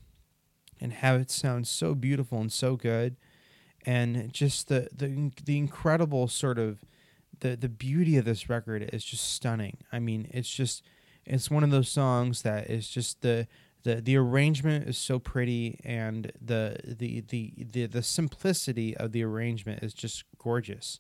and 0.80 0.92
have 0.92 1.20
it 1.20 1.30
sound 1.30 1.66
so 1.66 1.94
beautiful 1.94 2.40
and 2.40 2.52
so 2.52 2.76
good, 2.76 3.16
and 3.84 4.32
just 4.32 4.68
the 4.68 4.88
the 4.94 5.30
the 5.44 5.56
incredible 5.56 6.28
sort 6.28 6.58
of 6.58 6.84
the 7.40 7.56
the 7.56 7.68
beauty 7.68 8.16
of 8.16 8.24
this 8.24 8.48
record 8.48 8.90
is 8.92 9.04
just 9.04 9.32
stunning. 9.32 9.78
I 9.92 9.98
mean, 10.00 10.28
it's 10.32 10.50
just 10.50 10.82
it's 11.24 11.50
one 11.50 11.64
of 11.64 11.70
those 11.70 11.88
songs 11.88 12.42
that 12.42 12.68
is 12.68 12.88
just 12.88 13.22
the 13.22 13.46
the 13.86 14.00
the 14.00 14.16
arrangement 14.16 14.88
is 14.88 14.98
so 14.98 15.20
pretty 15.20 15.78
and 15.84 16.32
the 16.44 16.76
the 16.84 17.22
the 17.28 17.52
the, 17.72 17.86
the 17.86 18.02
simplicity 18.02 18.96
of 18.96 19.12
the 19.12 19.22
arrangement 19.22 19.82
is 19.82 19.94
just 19.94 20.24
gorgeous. 20.38 20.98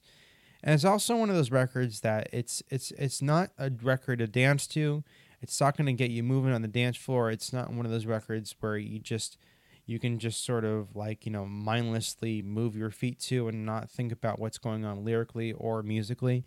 And 0.62 0.72
it's 0.72 0.84
also 0.84 1.16
one 1.16 1.28
of 1.28 1.34
those 1.34 1.50
records 1.50 2.00
that 2.00 2.28
it's 2.32 2.62
it's 2.70 2.92
it's 2.92 3.20
not 3.20 3.50
a 3.58 3.72
record 3.82 4.20
to 4.20 4.28
dance 4.28 4.68
to. 4.68 5.02
It's 5.42 5.60
not 5.60 5.76
going 5.76 5.86
to 5.86 5.92
get 5.92 6.10
you 6.10 6.22
moving 6.22 6.52
on 6.52 6.62
the 6.62 6.68
dance 6.68 6.96
floor. 6.96 7.30
It's 7.30 7.52
not 7.52 7.72
one 7.72 7.84
of 7.84 7.92
those 7.92 8.06
records 8.06 8.54
where 8.60 8.78
you 8.78 9.00
just 9.00 9.36
you 9.84 9.98
can 9.98 10.20
just 10.20 10.44
sort 10.44 10.64
of 10.64 10.94
like 10.94 11.26
you 11.26 11.32
know 11.32 11.44
mindlessly 11.44 12.40
move 12.40 12.76
your 12.76 12.90
feet 12.90 13.18
to 13.22 13.48
and 13.48 13.66
not 13.66 13.90
think 13.90 14.12
about 14.12 14.38
what's 14.38 14.58
going 14.58 14.84
on 14.84 15.04
lyrically 15.04 15.52
or 15.52 15.82
musically. 15.82 16.44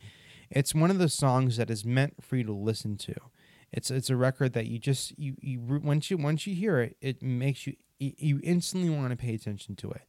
It's 0.50 0.74
one 0.74 0.90
of 0.90 1.00
those 1.00 1.14
songs 1.14 1.58
that 1.58 1.70
is 1.70 1.84
meant 1.84 2.24
for 2.24 2.38
you 2.38 2.46
to 2.46 2.54
listen 2.54 2.96
to 2.98 3.16
it's 3.72 3.92
it's 3.92 4.10
a 4.10 4.16
record 4.16 4.54
that 4.54 4.68
you 4.68 4.80
just 4.80 5.18
you 5.18 5.36
you 5.42 5.60
once 5.60 6.10
you 6.10 6.18
once 6.18 6.48
you 6.48 6.56
hear 6.56 6.80
it, 6.80 6.98
it 7.02 7.22
makes 7.22 7.68
you 7.68 7.76
you 8.00 8.40
instantly 8.44 8.90
want 8.90 9.12
to 9.12 9.18
pay 9.18 9.34
attention 9.34 9.76
to 9.78 9.92
it. 9.92 10.02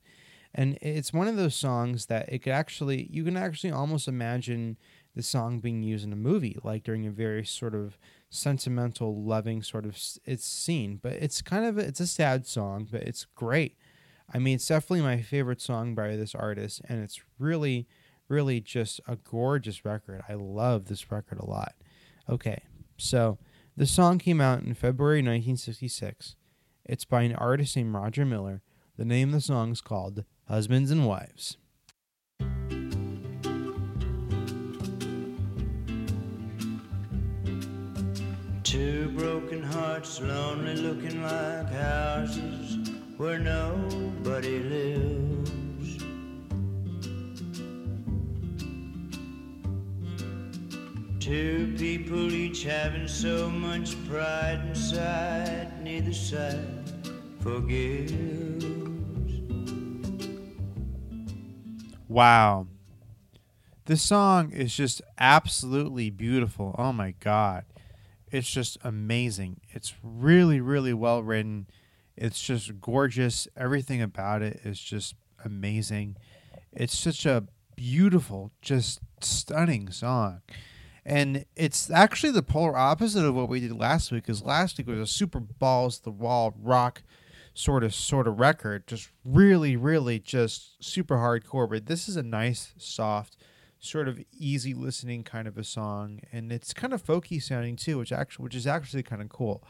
And 0.52 0.79
it's 0.83 1.12
one 1.12 1.29
of 1.29 1.37
those 1.37 1.55
songs 1.55 2.07
that 2.07 2.29
it 2.33 2.40
could 2.40 2.52
actually 2.52 3.09
you 3.11 3.25
can 3.25 3.37
actually 3.37 3.73
almost 3.73 4.09
imagine 4.09 4.76
the 5.14 5.23
song 5.23 5.59
being 5.59 5.83
used 5.83 6.05
in 6.05 6.12
a 6.12 6.17
movie, 6.17 6.59
like 6.62 6.85
during 6.85 7.07
a 7.07 7.11
very 7.11 7.45
sort 7.45 7.75
of 7.75 7.99
sentimental, 8.29 9.23
loving 9.23 9.62
sort 9.62 9.85
of 9.85 9.99
it's 10.25 10.45
scene. 10.45 10.99
But 11.02 11.14
it's 11.14 11.43
kind 11.43 11.64
of 11.64 11.79
it's 11.79 12.00
a 12.00 12.07
sad 12.07 12.47
song, 12.47 12.88
but 12.90 13.02
it's 13.02 13.26
great. 13.35 13.76
I 14.33 14.38
mean, 14.38 14.55
it's 14.55 14.69
definitely 14.69 15.02
my 15.02 15.23
favorite 15.23 15.61
song 15.61 15.95
by 15.95 16.14
this 16.17 16.35
artist, 16.35 16.83
and 16.88 17.02
it's 17.02 17.21
really, 17.38 17.88
really 18.29 18.61
just 18.61 19.00
a 19.09 19.17
gorgeous 19.17 19.85
record. 19.85 20.23
I 20.29 20.35
love 20.35 20.87
this 20.87 21.11
record 21.11 21.40
a 21.40 21.47
lot. 21.47 21.75
Okay, 22.29 22.62
so 22.97 23.38
the 23.76 23.86
song 23.86 24.18
came 24.18 24.40
out 24.40 24.62
in 24.62 24.74
February 24.74 25.18
1966. 25.18 26.36
It's 26.84 27.04
by 27.04 27.22
an 27.22 27.34
artist 27.34 27.76
named 27.76 27.94
Roger 27.94 28.24
Miller. 28.24 28.62
The 28.96 29.04
name 29.04 29.28
of 29.28 29.34
the 29.34 29.40
song 29.40 29.72
is 29.72 29.80
called 29.80 30.24
Husbands 30.48 30.90
and 30.90 31.06
Wives. 31.06 31.56
Two 38.64 39.10
broken 39.16 39.62
hearts, 39.62 40.20
lonely 40.20 40.76
looking 40.76 41.22
like 41.22 41.72
houses 41.72 42.90
where 43.16 43.38
nobody 43.38 44.60
lives. 44.60 45.39
Two 51.30 51.72
people 51.78 52.32
each 52.32 52.64
having 52.64 53.06
so 53.06 53.49
much 53.49 53.94
pride 54.08 54.60
inside, 54.66 55.80
neither 55.80 56.12
side 56.12 56.58
forgives. 57.38 58.64
Wow. 62.08 62.66
This 63.84 64.02
song 64.02 64.50
is 64.50 64.75
just 64.75 65.02
absolutely 65.20 66.10
beautiful. 66.10 66.75
Oh 66.76 66.92
my 66.92 67.12
God. 67.20 67.64
It's 68.32 68.50
just 68.50 68.78
amazing. 68.82 69.60
It's 69.68 69.94
really, 70.02 70.60
really 70.60 70.94
well 70.94 71.22
written. 71.22 71.68
It's 72.16 72.42
just 72.42 72.80
gorgeous. 72.80 73.46
Everything 73.56 74.02
about 74.02 74.42
it 74.42 74.62
is 74.64 74.80
just 74.80 75.14
amazing. 75.44 76.16
It's 76.72 76.99
such 76.99 77.25
a 77.25 77.44
beautiful, 77.76 78.50
just 78.60 78.99
stunning 79.20 79.92
song. 79.92 80.40
And 81.04 81.45
it's 81.57 81.90
actually 81.90 82.33
the 82.33 82.42
polar 82.42 82.76
opposite 82.76 83.25
of 83.25 83.35
what 83.35 83.49
we 83.49 83.61
did 83.61 83.73
last 83.73 84.12
week, 84.12 84.25
because 84.25 84.42
last 84.42 84.78
week 84.78 84.87
was 84.87 84.99
a 84.99 85.07
super 85.07 85.40
balls 85.40 86.00
the 86.00 86.11
wall 86.11 86.54
rock 86.61 87.02
sort 87.54 87.83
of 87.83 87.95
sort 87.95 88.28
of 88.28 88.38
record. 88.38 88.87
Just 88.87 89.11
really, 89.25 89.76
really 89.76 90.19
just 90.19 90.83
super 90.85 91.16
hardcore. 91.16 91.69
But 91.69 91.87
this 91.87 92.09
is 92.09 92.16
a 92.16 92.23
nice, 92.23 92.75
soft, 92.76 93.37
sort 93.78 94.09
of 94.09 94.21
easy 94.38 94.75
listening 94.75 95.25
kind 95.25 95.49
of 95.49 95.57
a 95.57 95.64
song, 95.64 96.21
and 96.33 96.52
it's 96.52 96.75
kind 96.75 96.92
of 96.92 97.04
folky 97.04 97.42
sounding 97.42 97.76
too, 97.76 97.99
which 97.99 98.12
actually 98.12 98.45
which 98.45 98.54
is 98.54 98.66
actually 98.66 99.02
kind 99.02 99.23
of 99.23 99.28
cool. 99.28 99.64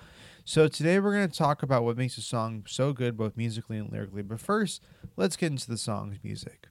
So 0.44 0.66
today 0.68 0.98
we're 0.98 1.14
going 1.14 1.28
to 1.28 1.38
talk 1.38 1.62
about 1.62 1.84
what 1.84 1.96
makes 1.96 2.18
a 2.18 2.22
song 2.22 2.64
so 2.66 2.92
good, 2.92 3.16
both 3.16 3.36
musically 3.36 3.78
and 3.78 3.90
lyrically. 3.90 4.22
But 4.22 4.40
first, 4.40 4.82
let's 5.16 5.36
get 5.36 5.52
into 5.52 5.68
the 5.68 5.78
song's 5.78 6.18
music. 6.24 6.66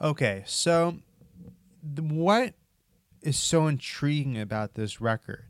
Okay, 0.00 0.44
so 0.46 0.98
what 1.82 2.54
is 3.22 3.38
so 3.38 3.66
intriguing 3.66 4.38
about 4.38 4.74
this 4.74 5.00
record 5.00 5.44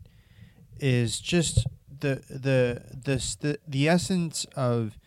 is 0.79 1.21
just 1.21 1.67
the 2.01 2.23
the 2.29 2.83
the 2.91 3.37
the, 3.41 3.59
the 3.67 3.89
essence 3.89 4.45
of 4.57 4.99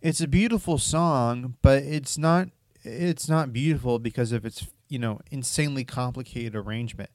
it's 0.00 0.20
a 0.20 0.28
beautiful 0.28 0.78
song, 0.78 1.54
but 1.62 1.82
it's 1.82 2.18
not 2.18 2.48
it's 2.82 3.28
not 3.28 3.52
beautiful 3.52 3.98
because 3.98 4.32
of 4.32 4.44
its 4.44 4.66
you 4.92 4.98
know, 4.98 5.18
insanely 5.30 5.84
complicated 5.84 6.54
arrangement. 6.54 7.08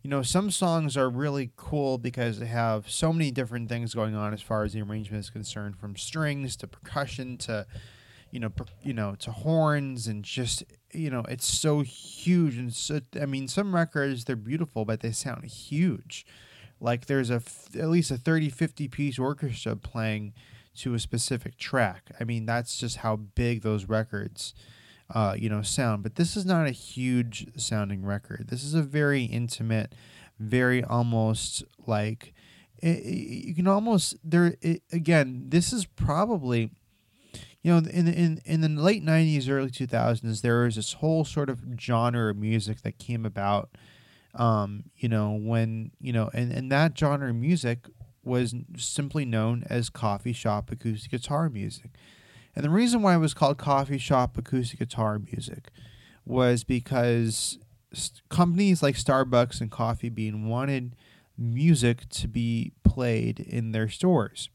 You 0.00 0.08
know, 0.08 0.22
some 0.22 0.48
songs 0.52 0.96
are 0.96 1.10
really 1.10 1.50
cool 1.56 1.98
because 1.98 2.38
they 2.38 2.46
have 2.46 2.88
so 2.88 3.12
many 3.12 3.32
different 3.32 3.68
things 3.68 3.94
going 3.94 4.14
on 4.14 4.32
as 4.32 4.40
far 4.40 4.62
as 4.62 4.74
the 4.74 4.80
arrangement 4.80 5.24
is 5.24 5.28
concerned, 5.28 5.76
from 5.76 5.96
strings 5.96 6.54
to 6.58 6.68
percussion 6.68 7.36
to, 7.38 7.66
you 8.30 8.40
know, 8.40 8.50
per, 8.50 8.64
you 8.82 8.92
know, 8.92 9.14
to 9.20 9.30
horns 9.32 10.06
and 10.06 10.24
just, 10.24 10.64
you 10.92 11.10
know, 11.10 11.24
it's 11.28 11.46
so 11.46 11.80
huge 11.80 12.56
and 12.56 12.72
so. 12.72 13.00
I 13.20 13.26
mean, 13.26 13.48
some 13.48 13.74
records 13.74 14.24
they're 14.24 14.36
beautiful, 14.36 14.84
but 14.84 15.00
they 15.00 15.12
sound 15.12 15.44
huge. 15.44 16.26
Like 16.80 17.06
there's 17.06 17.30
a 17.30 17.42
at 17.78 17.88
least 17.88 18.10
a 18.10 18.16
30, 18.16 18.50
50 18.50 18.88
piece 18.88 19.18
orchestra 19.18 19.76
playing 19.76 20.32
to 20.76 20.94
a 20.94 20.98
specific 20.98 21.58
track. 21.58 22.10
I 22.20 22.24
mean, 22.24 22.46
that's 22.46 22.78
just 22.78 22.98
how 22.98 23.16
big 23.16 23.62
those 23.62 23.86
records 23.86 24.54
uh, 25.14 25.34
you 25.36 25.48
know, 25.48 25.62
sound. 25.62 26.02
But 26.02 26.14
this 26.14 26.36
is 26.36 26.46
not 26.46 26.66
a 26.66 26.72
huge 26.72 27.48
sounding 27.56 28.04
record. 28.04 28.48
This 28.48 28.64
is 28.64 28.74
a 28.74 28.82
very 28.82 29.24
intimate, 29.24 29.94
very 30.38 30.82
almost 30.84 31.64
like 31.86 32.32
it, 32.78 32.98
it, 32.98 33.46
you 33.46 33.54
can 33.54 33.66
almost 33.66 34.16
there 34.24 34.56
it, 34.60 34.82
again. 34.92 35.46
This 35.48 35.72
is 35.72 35.84
probably 35.84 36.70
you 37.62 37.72
know 37.72 37.78
in 37.90 38.08
in 38.08 38.40
in 38.44 38.60
the 38.60 38.68
late 38.68 39.04
90s 39.04 39.48
early 39.48 39.70
2000s 39.70 40.40
there 40.42 40.62
was 40.64 40.76
this 40.76 40.94
whole 40.94 41.24
sort 41.24 41.50
of 41.50 41.60
genre 41.78 42.30
of 42.30 42.36
music 42.36 42.82
that 42.82 42.98
came 42.98 43.26
about 43.26 43.70
um 44.34 44.84
you 44.96 45.08
know 45.08 45.32
when 45.32 45.90
you 46.00 46.12
know 46.12 46.30
and 46.32 46.52
and 46.52 46.70
that 46.70 46.96
genre 46.96 47.30
of 47.30 47.36
music 47.36 47.86
was 48.22 48.54
simply 48.76 49.24
known 49.24 49.64
as 49.68 49.90
coffee 49.90 50.32
shop 50.32 50.70
acoustic 50.70 51.10
guitar 51.10 51.48
music 51.48 51.90
and 52.54 52.64
the 52.64 52.70
reason 52.70 53.02
why 53.02 53.14
it 53.14 53.18
was 53.18 53.34
called 53.34 53.58
coffee 53.58 53.98
shop 53.98 54.36
acoustic 54.36 54.78
guitar 54.78 55.18
music 55.18 55.70
was 56.24 56.64
because 56.64 57.58
companies 58.28 58.82
like 58.82 58.94
Starbucks 58.94 59.60
and 59.60 59.70
Coffee 59.70 60.08
Bean 60.08 60.46
wanted 60.46 60.94
music 61.36 62.08
to 62.10 62.28
be 62.28 62.72
played 62.84 63.40
in 63.40 63.72
their 63.72 63.88
stores. 63.88 64.50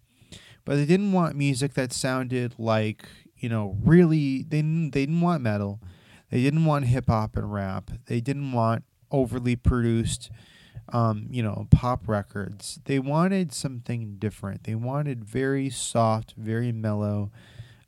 But 0.66 0.76
they 0.76 0.86
didn't 0.86 1.12
want 1.12 1.36
music 1.36 1.76
that 1.76 1.94
sounded 1.94 2.56
like, 2.58 3.08
you 3.38 3.50
know, 3.50 3.78
really 3.84 4.44
they 4.44 4.58
didn't 4.58 4.92
they 4.92 5.02
didn't 5.06 5.22
want 5.22 5.44
metal. 5.44 5.80
They 6.32 6.42
didn't 6.42 6.66
want 6.66 6.86
hip 6.86 7.08
hop 7.08 7.38
and 7.38 7.54
rap. 7.54 7.92
They 8.08 8.20
didn't 8.20 8.52
want 8.52 8.84
overly 9.12 9.56
produced 9.56 10.32
um, 10.90 11.28
you 11.30 11.42
know, 11.42 11.68
pop 11.72 12.08
records. 12.08 12.80
They 12.86 13.00
wanted 13.00 13.54
something 13.54 14.18
different. 14.18 14.64
They 14.64 14.76
wanted 14.76 15.26
very 15.26 15.70
soft, 15.70 16.34
very 16.38 16.72
mellow, 16.72 17.32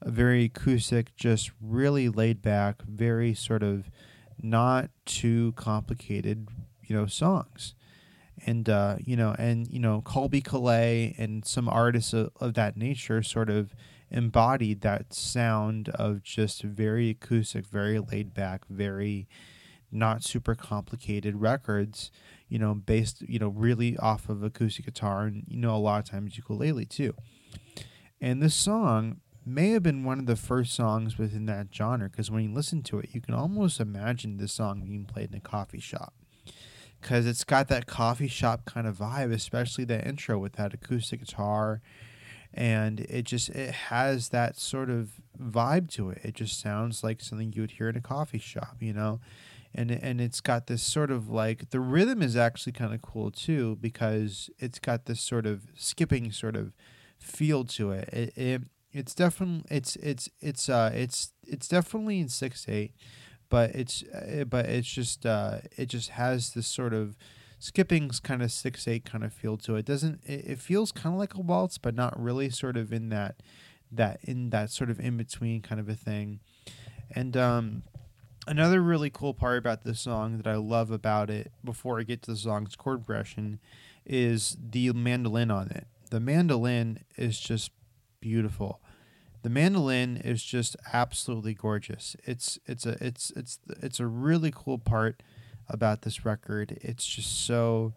very 0.04 0.46
acoustic, 0.46 1.16
just 1.16 1.52
really 1.62 2.10
laid 2.10 2.42
back, 2.42 2.82
very 2.84 3.34
sort 3.34 3.64
of 3.64 3.90
not 4.42 4.90
too 5.06 5.54
complicated, 5.54 6.48
you 6.84 6.96
know, 6.96 7.06
songs. 7.06 7.76
And 8.46 8.70
uh, 8.70 8.98
you 9.00 9.16
know, 9.16 9.36
and 9.38 9.68
you 9.68 9.80
know, 9.80 10.02
Colbie 10.02 10.44
Caillat 10.44 11.18
and 11.18 11.46
some 11.46 11.68
artists 11.68 12.14
of, 12.14 12.32
of 12.40 12.54
that 12.54 12.78
nature 12.78 13.24
sort 13.24 13.50
of 13.50 13.74
embodied 14.10 14.82
that 14.82 15.14
sound 15.14 15.90
of 15.90 16.24
just 16.24 16.62
very 16.62 17.10
acoustic, 17.10 17.66
very 17.66 18.00
laid 18.00 18.34
back, 18.34 18.66
very 18.70 19.28
not 19.92 20.24
super 20.24 20.56
complicated 20.56 21.42
records, 21.42 22.12
you 22.50 22.60
know, 22.60 22.74
based, 22.74 23.22
you 23.24 23.40
know, 23.40 23.50
really 23.50 23.98
off 23.98 24.30
of 24.30 24.44
acoustic 24.44 24.86
guitar 24.86 25.26
and, 25.26 25.44
you 25.48 25.58
know, 25.58 25.76
a 25.76 25.78
lot 25.78 26.00
of 26.00 26.10
times 26.10 26.38
ukulele 26.38 26.86
too. 26.86 27.14
And 28.20 28.42
this 28.42 28.56
song 28.56 29.22
may 29.46 29.70
have 29.70 29.84
been 29.84 30.04
one 30.04 30.20
of 30.20 30.26
the 30.26 30.36
first 30.36 30.74
songs 30.74 31.18
within 31.18 31.46
that 31.46 31.68
genre 31.74 32.10
because 32.10 32.30
when 32.30 32.44
you 32.44 32.54
listen 32.54 32.82
to 32.84 33.00
it, 33.00 33.10
you 33.14 33.22
can 33.22 33.34
almost 33.34 33.80
imagine 33.80 34.38
this 34.38 34.54
song 34.54 34.84
being 34.86 35.06
played 35.06 35.32
in 35.32 35.38
a 35.38 35.42
coffee 35.42 35.80
shop 35.80 36.14
because 37.02 37.26
it's 37.26 37.44
got 37.44 37.68
that 37.68 37.86
coffee 37.86 38.28
shop 38.28 38.66
kind 38.66 38.88
of 38.88 38.98
vibe, 38.98 39.34
especially 39.34 39.84
the 39.86 40.06
intro 40.06 40.38
with 40.38 40.54
that 40.54 40.74
acoustic 40.74 41.20
guitar, 41.20 41.82
and 42.54 43.02
it 43.02 43.24
just 43.24 43.50
it 43.50 43.72
has 43.72 44.30
that 44.30 44.58
sort 44.58 44.90
of 44.90 45.22
vibe 45.40 45.90
to 45.92 46.10
it. 46.10 46.22
It 46.24 46.34
just 46.34 46.60
sounds 46.60 47.04
like 47.04 47.22
something 47.22 47.54
you 47.54 47.62
would 47.62 47.72
hear 47.72 47.90
in 47.90 47.96
a 47.96 48.02
coffee 48.02 48.40
shop, 48.40 48.78
you 48.80 48.94
know. 48.94 49.20
And, 49.76 49.92
and 49.92 50.20
it's 50.20 50.42
got 50.42 50.66
this 50.66 50.82
sort 50.82 51.12
of 51.12 51.30
like 51.30 51.70
the 51.70 51.80
rhythm 51.80 52.24
is 52.24 52.36
actually 52.36 52.72
kind 52.72 52.96
of 52.96 53.02
cool 53.02 53.30
too 53.30 53.78
because 53.80 54.50
it's 54.58 54.80
got 54.80 55.06
this 55.06 55.22
sort 55.22 55.46
of 55.46 55.64
skipping 55.76 56.32
sort 56.32 56.56
of 56.56 56.74
feel 57.20 57.64
to 57.66 57.92
it. 57.92 58.10
It, 58.12 58.38
it 58.38 58.62
it's 58.92 59.14
definitely 59.14 59.64
it's 59.70 59.96
it's 59.98 60.30
it's 60.40 60.70
uh 60.70 60.92
it's 60.94 61.34
it's 61.46 61.68
definitely 61.68 62.20
in 62.20 62.30
six 62.30 62.68
eight, 62.68 62.96
but 63.50 63.76
it's 63.76 64.04
uh, 64.04 64.44
but 64.44 64.66
it's 64.66 64.88
just 64.88 65.26
uh 65.26 65.60
it 65.78 65.88
just 65.88 66.10
has 66.12 66.54
this 66.54 66.68
sort 66.68 66.94
of 66.94 67.16
skipping's 67.60 68.20
kind 68.20 68.42
of 68.42 68.52
six 68.52 68.88
eight 68.88 69.06
kind 69.06 69.24
of 69.24 69.34
feel 69.34 69.58
to 69.58 69.76
it. 69.76 69.86
Doesn't 69.86 70.22
it, 70.26 70.46
it 70.46 70.60
feels 70.60 70.92
kind 70.92 71.14
of 71.14 71.20
like 71.20 71.36
a 71.36 71.42
waltz, 71.42 71.78
but 71.78 71.96
not 71.96 72.20
really. 72.22 72.50
Sort 72.50 72.78
of 72.78 72.94
in 72.94 73.10
that 73.10 73.42
that 73.92 74.20
in 74.24 74.50
that 74.52 74.72
sort 74.72 74.90
of 74.90 75.00
in 75.00 75.18
between 75.18 75.62
kind 75.62 75.82
of 75.82 75.90
a 75.90 75.96
thing, 75.96 76.40
and 77.14 77.36
um. 77.38 77.84
Another 78.50 78.82
really 78.82 79.10
cool 79.10 79.34
part 79.34 79.58
about 79.58 79.84
this 79.84 80.00
song 80.00 80.38
that 80.38 80.48
I 80.48 80.56
love 80.56 80.90
about 80.90 81.30
it, 81.30 81.52
before 81.66 82.00
I 82.00 82.04
get 82.04 82.22
to 82.22 82.32
the 82.32 82.38
song's 82.38 82.78
chord 82.78 83.06
progression, 83.06 83.60
is 84.06 84.56
the 84.58 84.94
mandolin 84.94 85.52
on 85.52 85.70
it. 85.70 85.86
The 86.12 86.22
mandolin 86.22 87.04
is 87.18 87.42
just 87.42 87.72
beautiful. 88.22 88.80
The 89.48 89.54
mandolin 89.54 90.18
is 90.18 90.44
just 90.44 90.76
absolutely 90.92 91.54
gorgeous. 91.54 92.18
It's 92.26 92.60
it's 92.66 92.86
a 92.86 92.98
it's 93.00 93.32
it's 93.34 93.60
it's 93.82 94.02
a 94.02 94.06
really 94.06 94.52
cool 94.54 94.78
part 94.78 95.24
about 95.70 96.02
this 96.02 96.26
record. 96.26 96.78
It's 96.82 97.08
just 97.08 97.46
so 97.46 97.94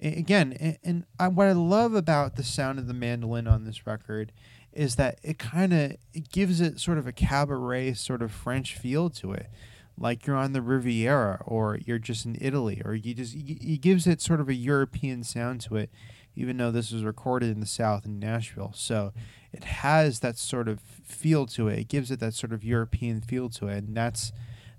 again, 0.00 0.78
and 0.82 1.04
I, 1.20 1.28
what 1.28 1.46
I 1.46 1.52
love 1.52 1.92
about 1.92 2.36
the 2.36 2.42
sound 2.42 2.78
of 2.78 2.86
the 2.86 2.94
mandolin 2.94 3.46
on 3.46 3.64
this 3.64 3.86
record 3.86 4.32
is 4.72 4.96
that 4.96 5.18
it 5.22 5.38
kind 5.38 5.74
of 5.74 5.96
it 6.14 6.30
gives 6.32 6.62
it 6.62 6.80
sort 6.80 6.96
of 6.96 7.06
a 7.06 7.12
cabaret 7.12 7.92
sort 7.92 8.22
of 8.22 8.32
French 8.32 8.74
feel 8.74 9.10
to 9.10 9.34
it, 9.34 9.50
like 9.98 10.26
you're 10.26 10.36
on 10.36 10.54
the 10.54 10.62
Riviera 10.62 11.42
or 11.44 11.76
you're 11.84 11.98
just 11.98 12.24
in 12.24 12.38
Italy, 12.40 12.80
or 12.82 12.94
you 12.94 13.12
just 13.12 13.34
it 13.34 13.82
gives 13.82 14.06
it 14.06 14.22
sort 14.22 14.40
of 14.40 14.48
a 14.48 14.54
European 14.54 15.22
sound 15.22 15.60
to 15.60 15.76
it, 15.76 15.90
even 16.36 16.56
though 16.56 16.70
this 16.70 16.92
was 16.92 17.04
recorded 17.04 17.50
in 17.50 17.60
the 17.60 17.66
South 17.66 18.04
in 18.04 18.18
Nashville. 18.18 18.72
So 18.74 19.12
it 19.52 19.64
has 19.64 20.20
that 20.20 20.36
sort 20.38 20.68
of 20.68 20.80
feel 20.80 21.46
to 21.46 21.68
it. 21.68 21.78
It 21.78 21.88
gives 21.88 22.10
it 22.10 22.20
that 22.20 22.34
sort 22.34 22.52
of 22.52 22.64
European 22.64 23.20
feel 23.20 23.48
to 23.50 23.68
it, 23.68 23.84
and 23.84 23.96
that's 23.96 24.32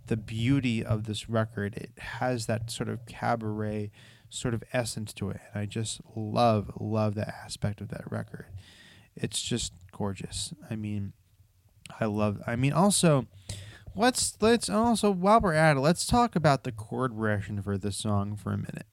the 0.07 0.17
beauty 0.17 0.83
of 0.83 1.05
this 1.05 1.29
record. 1.29 1.75
It 1.75 1.91
has 1.97 2.45
that 2.45 2.69
sort 2.69 2.89
of 2.89 3.05
cabaret 3.05 3.91
sort 4.29 4.53
of 4.53 4.63
essence 4.73 5.13
to 5.13 5.29
it. 5.29 5.39
And 5.53 5.61
I 5.61 5.65
just 5.65 6.01
love, 6.15 6.71
love 6.79 7.15
that 7.15 7.33
aspect 7.43 7.81
of 7.81 7.89
that 7.89 8.11
record. 8.11 8.45
It's 9.15 9.41
just 9.41 9.73
gorgeous. 9.91 10.53
I 10.69 10.75
mean, 10.75 11.13
I 11.99 12.05
love 12.05 12.41
I 12.47 12.55
mean 12.55 12.73
also 12.73 13.27
let's 13.95 14.37
let's 14.41 14.69
also 14.69 15.11
while 15.11 15.39
we're 15.39 15.53
at 15.53 15.77
it, 15.77 15.81
let's 15.81 16.05
talk 16.05 16.35
about 16.35 16.63
the 16.63 16.71
chord 16.71 17.11
progression 17.11 17.61
for 17.61 17.77
this 17.77 17.97
song 17.97 18.35
for 18.35 18.51
a 18.51 18.57
minute. 18.57 18.87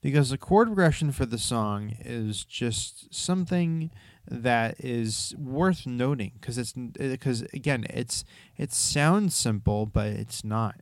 Because 0.00 0.30
the 0.30 0.38
chord 0.38 0.68
progression 0.68 1.10
for 1.12 1.26
the 1.26 1.38
song 1.38 1.96
is 2.00 2.44
just 2.44 3.12
something 3.12 3.90
that 4.30 4.76
is 4.78 5.34
worth 5.38 5.86
noting 5.86 6.32
because 6.40 6.58
it's 6.58 6.72
because 6.72 7.42
again 7.54 7.86
it's 7.88 8.24
it 8.56 8.72
sounds 8.72 9.34
simple 9.34 9.86
but 9.86 10.08
it's 10.08 10.44
not. 10.44 10.76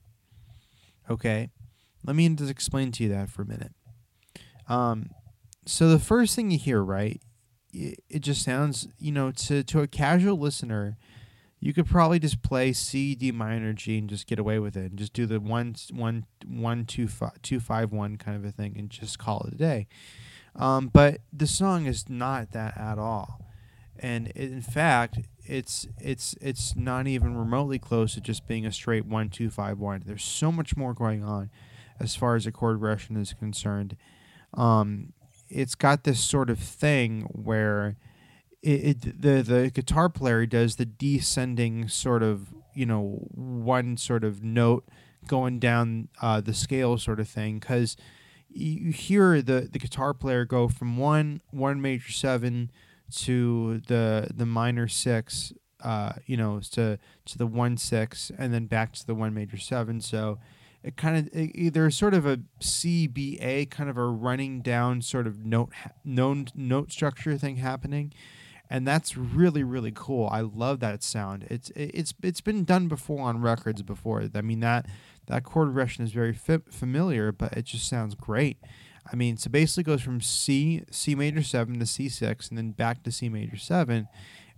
Okay? 1.09 1.51
Let 2.05 2.17
me 2.17 2.29
just 2.31 2.51
explain 2.51 2.93
to 2.93 3.05
you 3.05 3.09
that 3.11 3.31
for 3.31 3.43
a 3.43 3.47
minute. 3.47 3.73
Um 4.69 5.11
so 5.65 5.89
the 5.89 5.99
first 5.99 6.35
thing 6.37 6.51
you 6.51 6.59
hear 6.59 6.83
right 6.83 7.21
it, 7.73 8.03
it 8.09 8.19
just 8.21 8.43
sounds 8.43 8.89
you 8.99 9.13
know 9.13 9.31
to 9.33 9.63
to 9.65 9.81
a 9.81 9.87
casual 9.87 10.39
listener 10.39 10.97
you 11.61 11.73
could 11.73 11.87
probably 11.87 12.19
just 12.19 12.43
play 12.43 12.73
C 12.73 13.15
D 13.15 13.33
minor 13.33 13.73
G 13.73 13.99
and 13.99 14.09
just 14.09 14.27
get 14.27 14.39
away 14.39 14.59
with 14.59 14.77
it 14.77 14.91
and 14.91 14.99
just 14.99 15.13
do 15.13 15.27
the 15.27 15.41
one 15.41 15.75
one 15.91 16.27
one 16.47 16.85
two 16.85 17.09
five 17.09 17.41
two 17.43 17.61
five 17.61 17.93
one 17.93 18.17
kind 18.17 18.37
of 18.37 18.45
a 18.45 18.53
thing 18.53 18.75
and 18.79 18.91
just 18.91 19.19
call 19.19 19.41
it 19.49 19.55
a 19.55 19.57
day 19.57 19.87
um, 20.57 20.89
but 20.89 21.21
the 21.33 21.47
song 21.47 21.87
is 21.87 22.09
not 22.09 22.53
that 22.53 22.77
at 22.79 22.99
all, 22.99 23.41
and 23.99 24.29
it, 24.29 24.51
in 24.51 24.63
fact, 24.63 25.19
it's 25.45 25.87
it's 26.01 26.35
it's 26.41 26.75
not 26.75 27.07
even 27.07 27.37
remotely 27.37 27.79
close 27.79 28.15
to 28.15 28.21
just 28.21 28.47
being 28.49 28.65
a 28.65 28.73
straight 28.73 29.05
one 29.05 29.29
two 29.29 29.51
five 29.51 29.79
one. 29.79 30.03
There's 30.05 30.25
so 30.25 30.51
much 30.51 30.75
more 30.77 30.95
going 30.95 31.23
on, 31.23 31.51
as 32.01 32.17
far 32.17 32.37
as 32.37 32.45
the 32.45 32.53
chord 32.53 32.81
progression 32.81 33.17
is 33.17 33.35
concerned. 33.35 33.97
Um, 34.55 35.13
it's 35.49 35.75
got 35.75 36.05
this 36.05 36.21
sort 36.21 36.49
of 36.49 36.59
thing 36.59 37.29
where 37.33 37.97
it, 38.67 39.05
it 39.05 39.23
the 39.23 39.43
the 39.43 39.71
guitar 39.71 40.09
player 40.09 40.47
does 40.47 40.77
the 40.77 40.85
descending 40.85 41.89
sort 41.89 42.23
of 42.23 42.55
you 42.75 42.87
know 42.87 43.29
one 43.35 43.97
sort 43.97 44.25
of 44.25 44.43
note 44.43 44.85
going 45.27 45.59
down 45.59 46.09
uh, 46.23 46.41
the 46.41 46.55
scale 46.55 46.99
sort 46.99 47.21
of 47.21 47.29
thing 47.29 47.59
because 47.59 47.97
you 48.49 48.91
hear 48.91 49.43
the, 49.43 49.69
the 49.71 49.79
guitar 49.79 50.15
player 50.15 50.45
go 50.45 50.69
from 50.69 50.97
one 50.97 51.41
one 51.51 51.81
major 51.81 52.11
seven 52.11 52.71
to 53.15 53.81
the 53.87 54.29
the 54.35 54.47
minor 54.47 54.89
six, 54.89 55.53
uh, 55.83 56.13
you 56.27 56.37
know, 56.37 56.61
to 56.73 56.99
to 57.27 57.39
the 57.39 57.47
one 57.47 57.77
six, 57.77 58.33
and 58.39 58.53
then 58.53 58.67
back 58.67 58.93
to 58.93 59.07
the 59.07 59.15
one 59.15 59.35
major 59.35 59.59
seven. 59.59 60.01
So 60.01 60.39
it 60.83 60.97
kind 60.97 61.17
of 61.17 61.29
it, 61.33 61.75
there's 61.75 61.97
sort 61.97 62.15
of 62.15 62.27
a 62.27 62.41
C 62.61 63.07
B 63.07 63.39
A 63.41 63.67
kind 63.67 63.91
of 63.91 63.97
a 63.97 64.07
running 64.07 64.61
down 64.63 65.03
sort 65.03 65.27
of 65.27 65.45
note 65.45 65.71
known 66.05 66.47
note 66.55 66.91
structure 66.93 67.37
thing 67.37 67.57
happening. 67.57 68.13
And 68.69 68.87
that's 68.87 69.17
really 69.17 69.63
really 69.63 69.93
cool. 69.95 70.29
I 70.31 70.41
love 70.41 70.81
that 70.81 71.03
sound. 71.03 71.47
It's 71.49 71.71
it's 71.77 72.13
it's 72.23 72.41
been 72.41 72.65
done 72.65 72.89
before 72.89 73.21
on 73.21 73.41
records 73.41 73.83
before. 73.83 74.29
I 74.35 74.41
mean 74.41 74.61
that 74.61 74.87
that 75.27 75.45
chord 75.45 75.69
progression 75.69 76.05
is 76.05 76.13
very 76.13 76.33
fi- 76.33 76.59
familiar, 76.71 77.33
but 77.33 77.53
it 77.53 77.65
just 77.65 77.89
sounds 77.89 78.15
great. 78.15 78.59
I 79.11 79.15
mean, 79.15 79.37
so 79.37 79.51
basically 79.51 79.85
goes 79.85 80.03
from 80.03 80.21
C 80.21 80.83
C 80.91 81.15
major 81.15 81.43
seven 81.43 81.79
to 81.79 81.87
C 81.87 82.09
six, 82.09 82.49
and 82.49 82.59
then 82.59 82.73
back 82.73 83.05
to 83.05 83.13
C 83.13 83.29
major 83.29 83.57
seven, 83.57 84.09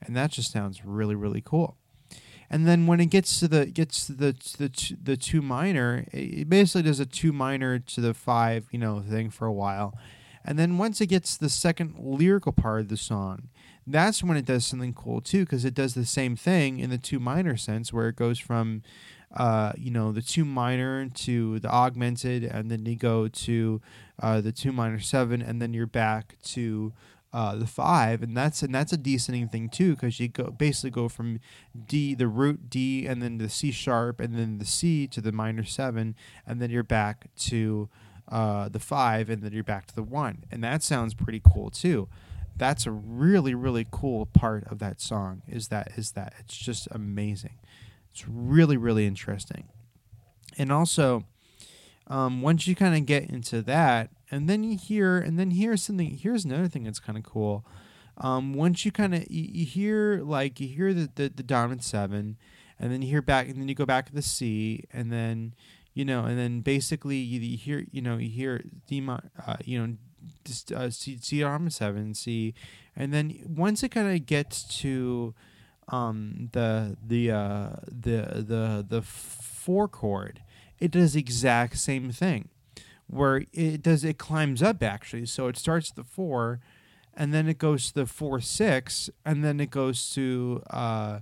and 0.01 0.17
that 0.17 0.31
just 0.31 0.53
sounds 0.53 0.85
really 0.85 1.15
really 1.15 1.43
cool. 1.43 1.77
And 2.51 2.67
then 2.67 2.87
when 2.87 2.99
it 2.99 3.11
gets 3.11 3.39
to 3.41 3.49
the 3.49 3.67
gets 3.67 4.07
to 4.07 4.15
the 4.15 4.33
to 4.33 4.59
the 4.59 4.69
t- 4.71 4.97
the 5.03 5.19
two 5.19 5.43
minor, 5.43 6.07
it 6.13 6.49
basically 6.49 6.83
does 6.83 6.99
a 6.99 7.05
two 7.05 7.33
minor 7.33 7.79
to 7.79 8.01
the 8.01 8.15
five, 8.15 8.69
you 8.71 8.79
know, 8.79 9.01
thing 9.01 9.29
for 9.29 9.47
a 9.47 9.53
while, 9.53 9.95
and 10.47 10.59
then 10.59 10.79
once 10.79 11.03
it 11.03 11.09
gets 11.09 11.35
to 11.37 11.41
the 11.45 11.51
second 11.51 11.97
lyrical 11.99 12.53
part 12.53 12.81
of 12.81 12.89
the 12.89 12.97
song, 12.97 13.49
that's 13.93 14.23
when 14.23 14.37
it 14.37 14.45
does 14.45 14.65
something 14.65 14.95
cool 14.95 15.21
too, 15.21 15.45
because 15.45 15.65
it 15.65 15.75
does 15.75 15.95
the 15.95 16.07
same 16.07 16.37
thing 16.37 16.79
in 16.79 16.91
the 16.91 16.99
two 16.99 17.19
minor 17.19 17.57
sense, 17.57 17.93
where 17.93 18.09
it 18.09 18.17
goes 18.17 18.39
from 18.39 18.83
uh, 19.37 19.73
you 19.77 19.91
know, 19.91 20.13
the 20.13 20.23
two 20.23 20.45
minor 20.45 21.09
to 21.09 21.59
the 21.61 21.69
augmented, 21.69 22.45
and 22.45 22.71
then 22.71 22.87
you 22.87 22.97
go 22.97 23.29
to 23.29 23.81
uh, 24.23 24.41
the 24.41 24.53
two 24.53 24.73
minor 24.73 24.99
seven, 24.99 25.43
and 25.43 25.61
then 25.61 25.75
you're 25.75 25.87
back 25.87 26.37
to 26.43 26.93
uh, 27.33 27.55
the 27.55 27.67
five, 27.67 28.23
and 28.23 28.35
that's 28.37 28.63
and 28.63 28.75
that's 28.75 28.93
a 28.93 28.97
descending 28.97 29.49
thing 29.49 29.69
too, 29.69 29.95
because 29.95 30.19
you 30.19 30.29
go 30.29 30.45
basically 30.51 30.91
go 30.91 31.09
from 31.09 31.41
D, 31.87 32.15
the 32.15 32.27
root 32.27 32.71
D, 32.71 33.07
and 33.07 33.23
then 33.23 33.37
the 33.37 33.51
C 33.51 33.71
sharp, 33.71 34.19
and 34.19 34.35
then 34.35 34.59
the 34.59 34.65
C 34.65 35.07
to 35.09 35.21
the 35.21 35.33
minor 35.33 35.65
seven, 35.65 36.15
and 36.47 36.61
then 36.61 36.71
you're 36.71 36.83
back 36.83 37.29
to 37.37 37.91
uh, 38.31 38.71
the 38.71 38.81
five, 38.81 39.29
and 39.29 39.43
then 39.43 39.53
you're 39.53 39.63
back 39.63 39.87
to 39.89 39.95
the 39.95 40.03
one, 40.03 40.45
and 40.51 40.65
that 40.65 40.83
sounds 40.83 41.13
pretty 41.13 41.43
cool 41.45 41.69
too. 41.69 42.09
That's 42.59 42.87
a 42.87 42.91
really 42.91 43.55
really 43.55 43.87
cool 43.91 44.27
part 44.27 44.65
of 44.71 44.79
that 44.81 45.01
song. 45.01 45.43
Is 45.49 45.69
that 45.69 45.93
is 45.97 46.13
that 46.13 46.35
it's 46.41 46.57
just 46.57 46.89
amazing. 46.91 47.59
It's 48.13 48.29
really, 48.29 48.77
really 48.77 49.07
interesting. 49.07 49.69
And 50.57 50.73
also, 50.73 51.25
um, 52.09 52.43
once 52.43 52.67
you 52.67 52.75
kind 52.75 52.97
of 52.97 53.07
get 53.07 53.31
into 53.31 53.63
that, 53.63 54.11
and 54.31 54.49
then 54.49 54.65
you 54.65 54.77
hear, 54.77 55.19
and 55.19 55.39
then 55.39 55.53
here's 55.53 55.83
something. 55.83 56.17
Here's 56.17 56.45
another 56.45 56.69
thing 56.69 56.85
that's 56.85 56.99
kind 56.99 57.17
of 57.17 57.25
cool. 57.25 57.65
Um, 58.17 58.55
once 58.55 58.85
you 58.85 58.91
kind 58.91 59.15
of 59.15 59.31
you, 59.31 59.49
you, 59.53 59.65
hear 59.65 60.21
like 60.25 60.59
you 60.59 60.67
hear 60.67 60.93
the, 60.93 61.09
the 61.15 61.29
the 61.29 61.43
dominant 61.45 61.85
seven, 61.85 62.37
and 62.79 62.91
then 62.91 63.03
you 63.03 63.09
hear 63.09 63.23
back, 63.23 63.49
and 63.49 63.61
then 63.61 63.69
you 63.69 63.75
go 63.75 63.87
back 63.87 64.07
to 64.07 64.15
the 64.15 64.23
C, 64.23 64.85
and 64.93 65.13
then 65.13 65.55
you 65.95 66.05
know, 66.05 66.25
and 66.25 66.39
then 66.39 66.61
basically 66.61 67.19
you, 67.19 67.41
you 67.41 67.57
hear 67.57 67.85
you 67.93 68.03
know 68.03 68.17
you 68.17 68.31
hear 68.31 68.63
D 68.89 69.07
uh, 69.09 69.57
you 69.65 69.87
know 69.87 69.95
just 70.45 70.73
uh, 70.73 70.91
C 70.91 71.19
C 71.21 71.41
dominant 71.41 71.73
seven 71.73 72.15
C, 72.15 72.55
and 72.97 73.13
then 73.13 73.41
once 73.47 73.83
it 73.83 73.91
kind 73.91 74.15
of 74.15 74.27
gets 74.27 74.63
to 74.81 75.35
um, 75.89 76.49
the 76.53 76.97
the 77.07 77.31
uh, 77.31 77.69
the 77.87 78.45
the 78.47 78.87
the 78.89 79.03
four 79.03 79.89
chord, 79.89 80.43
it 80.79 80.91
does 80.91 81.17
exact 81.17 81.79
same 81.79 82.11
thing, 82.11 82.49
where 83.07 83.45
it 83.53 83.83
does 83.83 84.05
it 84.05 84.19
climbs 84.19 84.63
up 84.63 84.83
actually. 84.83 85.27
So 85.27 85.49
it 85.49 85.57
starts 85.57 85.91
the 85.91 86.05
four, 86.05 86.61
and 87.15 87.33
then 87.33 87.49
it 87.49 87.59
goes 87.59 87.89
to 87.89 87.95
the 87.95 88.07
four 88.07 88.41
six, 88.41 89.11
and 89.25 89.45
then 89.45 89.61
it 89.61 89.71
goes 89.71 90.11
to 90.15 90.63
uh, 90.71 91.21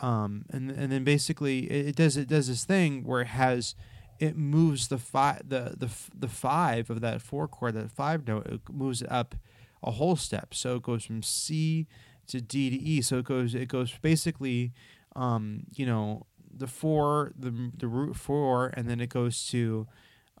um, 0.00 0.44
and 0.50 0.70
and 0.70 0.92
then 0.92 1.04
basically 1.04 1.70
it, 1.70 1.88
it 1.88 1.96
does 1.96 2.16
it 2.16 2.28
does 2.28 2.48
this 2.48 2.64
thing 2.64 3.04
where 3.04 3.22
it 3.22 3.28
has 3.28 3.74
it 4.18 4.36
moves 4.36 4.88
the 4.88 4.98
five 4.98 5.48
the 5.48 5.74
the 5.76 5.90
the 6.18 6.28
five 6.28 6.90
of 6.90 7.00
that 7.00 7.22
four 7.22 7.48
chord 7.48 7.74
that 7.74 7.90
five 7.90 8.26
note 8.26 8.46
it 8.46 8.60
moves 8.70 9.02
up 9.08 9.34
a 9.82 9.92
whole 9.92 10.16
step. 10.16 10.54
So 10.54 10.76
it 10.76 10.82
goes 10.82 11.04
from 11.04 11.22
C 11.22 11.86
to 12.28 12.40
D 12.40 12.70
to 12.70 12.76
E. 12.76 13.00
So 13.00 13.18
it 13.18 13.24
goes 13.24 13.54
it 13.54 13.68
goes 13.68 13.92
basically, 14.00 14.72
um, 15.16 15.64
you 15.74 15.86
know, 15.86 16.26
the 16.52 16.66
four 16.66 17.32
the 17.38 17.70
the 17.76 17.88
root 17.88 18.16
four, 18.16 18.72
and 18.74 18.88
then 18.88 19.00
it 19.00 19.08
goes 19.08 19.46
to 19.48 19.86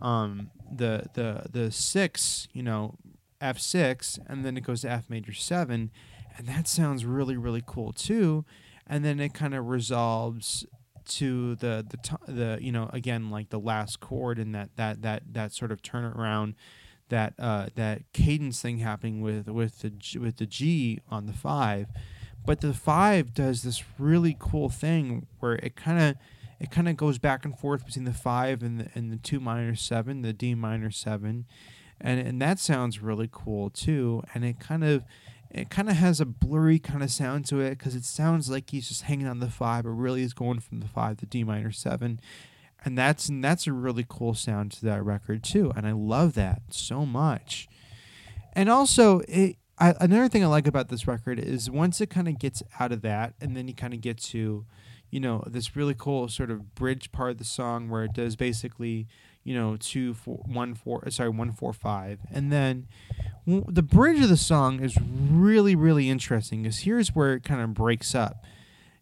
um, 0.00 0.50
the 0.70 1.04
the 1.14 1.46
the 1.50 1.70
six, 1.70 2.48
you 2.52 2.62
know, 2.62 2.96
F 3.40 3.58
six, 3.58 4.18
and 4.26 4.44
then 4.44 4.56
it 4.56 4.62
goes 4.62 4.82
to 4.82 4.90
F 4.90 5.08
major 5.08 5.32
seven, 5.32 5.90
and 6.36 6.46
that 6.46 6.68
sounds 6.68 7.04
really 7.04 7.36
really 7.36 7.62
cool 7.64 7.92
too. 7.92 8.44
And 8.86 9.04
then 9.04 9.20
it 9.20 9.34
kind 9.34 9.54
of 9.54 9.68
resolves 9.68 10.64
to 11.08 11.54
the 11.56 11.84
the 11.88 12.32
the 12.32 12.58
you 12.60 12.72
know 12.72 12.90
again 12.92 13.30
like 13.30 13.50
the 13.50 13.58
last 13.58 14.00
chord 14.00 14.38
and 14.38 14.54
that 14.54 14.70
that 14.76 15.02
that 15.02 15.22
that 15.32 15.52
sort 15.52 15.72
of 15.72 15.82
turnaround 15.82 16.54
that 17.08 17.34
uh, 17.38 17.68
that 17.74 18.02
cadence 18.12 18.60
thing 18.60 18.78
happening 18.78 19.20
with 19.20 19.48
with 19.48 19.80
the 19.80 19.90
G, 19.90 20.18
with 20.18 20.36
the 20.36 20.46
G 20.46 21.00
on 21.08 21.26
the 21.26 21.32
five, 21.32 21.88
but 22.44 22.60
the 22.60 22.74
five 22.74 23.34
does 23.34 23.62
this 23.62 23.82
really 23.98 24.36
cool 24.38 24.68
thing 24.68 25.26
where 25.40 25.54
it 25.54 25.76
kind 25.76 25.98
of 26.00 26.16
it 26.60 26.70
kind 26.70 26.88
of 26.88 26.96
goes 26.96 27.18
back 27.18 27.44
and 27.44 27.58
forth 27.58 27.86
between 27.86 28.04
the 28.04 28.12
five 28.12 28.62
and 28.62 28.80
the 28.80 28.88
and 28.94 29.12
the 29.12 29.16
two 29.16 29.40
minor 29.40 29.74
seven, 29.74 30.22
the 30.22 30.32
D 30.32 30.54
minor 30.54 30.90
seven, 30.90 31.46
and 32.00 32.20
and 32.20 32.40
that 32.42 32.58
sounds 32.58 33.00
really 33.00 33.28
cool 33.30 33.70
too. 33.70 34.22
And 34.34 34.44
it 34.44 34.60
kind 34.60 34.84
of 34.84 35.04
it 35.50 35.70
kind 35.70 35.88
of 35.88 35.96
has 35.96 36.20
a 36.20 36.26
blurry 36.26 36.78
kind 36.78 37.02
of 37.02 37.10
sound 37.10 37.46
to 37.46 37.60
it 37.60 37.70
because 37.70 37.94
it 37.94 38.04
sounds 38.04 38.50
like 38.50 38.70
he's 38.70 38.88
just 38.88 39.02
hanging 39.02 39.26
on 39.26 39.40
the 39.40 39.50
five, 39.50 39.84
but 39.84 39.90
really 39.90 40.22
is 40.22 40.34
going 40.34 40.60
from 40.60 40.80
the 40.80 40.88
five 40.88 41.16
to 41.18 41.26
D 41.26 41.44
minor 41.44 41.72
seven. 41.72 42.20
And 42.84 42.96
that's 42.96 43.28
and 43.28 43.42
that's 43.42 43.66
a 43.66 43.72
really 43.72 44.04
cool 44.08 44.34
sound 44.34 44.72
to 44.72 44.84
that 44.86 45.04
record 45.04 45.42
too 45.42 45.72
and 45.74 45.84
i 45.86 45.92
love 45.92 46.34
that 46.34 46.62
so 46.70 47.04
much. 47.04 47.68
And 48.52 48.68
also 48.68 49.20
it 49.26 49.56
I, 49.80 49.94
another 50.00 50.28
thing 50.28 50.44
i 50.44 50.46
like 50.46 50.66
about 50.66 50.88
this 50.88 51.06
record 51.06 51.38
is 51.38 51.70
once 51.70 52.00
it 52.00 52.08
kind 52.08 52.28
of 52.28 52.38
gets 52.38 52.62
out 52.78 52.92
of 52.92 53.02
that 53.02 53.34
and 53.40 53.56
then 53.56 53.68
you 53.68 53.74
kind 53.74 53.94
of 53.94 54.00
get 54.00 54.18
to 54.18 54.64
you 55.10 55.20
know 55.20 55.42
this 55.46 55.76
really 55.76 55.94
cool 55.96 56.28
sort 56.28 56.50
of 56.50 56.74
bridge 56.74 57.10
part 57.10 57.32
of 57.32 57.38
the 57.38 57.44
song 57.44 57.88
where 57.88 58.04
it 58.04 58.12
does 58.12 58.36
basically 58.36 59.08
you 59.48 59.54
know 59.54 59.78
two 59.78 60.12
four 60.12 60.36
one 60.44 60.74
four 60.74 61.02
uh, 61.06 61.10
sorry 61.10 61.30
one 61.30 61.52
four 61.52 61.72
five. 61.72 62.20
And 62.30 62.52
then 62.52 62.86
w- 63.46 63.64
the 63.66 63.82
bridge 63.82 64.20
of 64.20 64.28
the 64.28 64.36
song 64.36 64.80
is 64.80 64.98
really 65.00 65.74
really 65.74 66.10
interesting 66.10 66.62
because 66.62 66.80
here's 66.80 67.14
where 67.14 67.32
it 67.32 67.44
kind 67.44 67.62
of 67.62 67.72
breaks 67.72 68.14
up. 68.14 68.44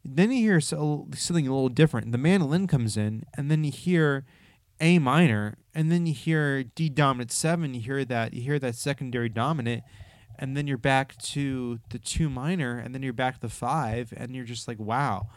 Then 0.04 0.30
you 0.30 0.38
hear 0.38 0.60
so, 0.60 1.08
something 1.16 1.48
a 1.48 1.52
little 1.52 1.68
different. 1.68 2.12
The 2.12 2.18
mandolin 2.18 2.68
comes 2.68 2.96
in 2.96 3.24
and 3.36 3.50
then 3.50 3.64
you 3.64 3.72
hear 3.72 4.24
a 4.80 5.00
minor 5.00 5.58
and 5.74 5.90
then 5.90 6.06
you 6.06 6.14
hear 6.14 6.62
d 6.62 6.88
dominant 6.90 7.32
7 7.32 7.74
you 7.74 7.80
hear 7.80 8.04
that 8.04 8.32
you 8.32 8.42
hear 8.42 8.60
that 8.60 8.76
secondary 8.76 9.28
dominant 9.28 9.82
and 10.38 10.56
then 10.56 10.66
you're 10.68 10.76
back 10.76 11.16
to 11.16 11.80
the 11.88 11.98
2 11.98 12.28
minor 12.28 12.78
and 12.78 12.94
then 12.94 13.02
you're 13.02 13.14
back 13.14 13.36
to 13.36 13.40
the 13.40 13.48
5 13.48 14.12
and 14.16 14.36
you're 14.36 14.44
just 14.44 14.68
like 14.68 14.78
wow 14.78 15.28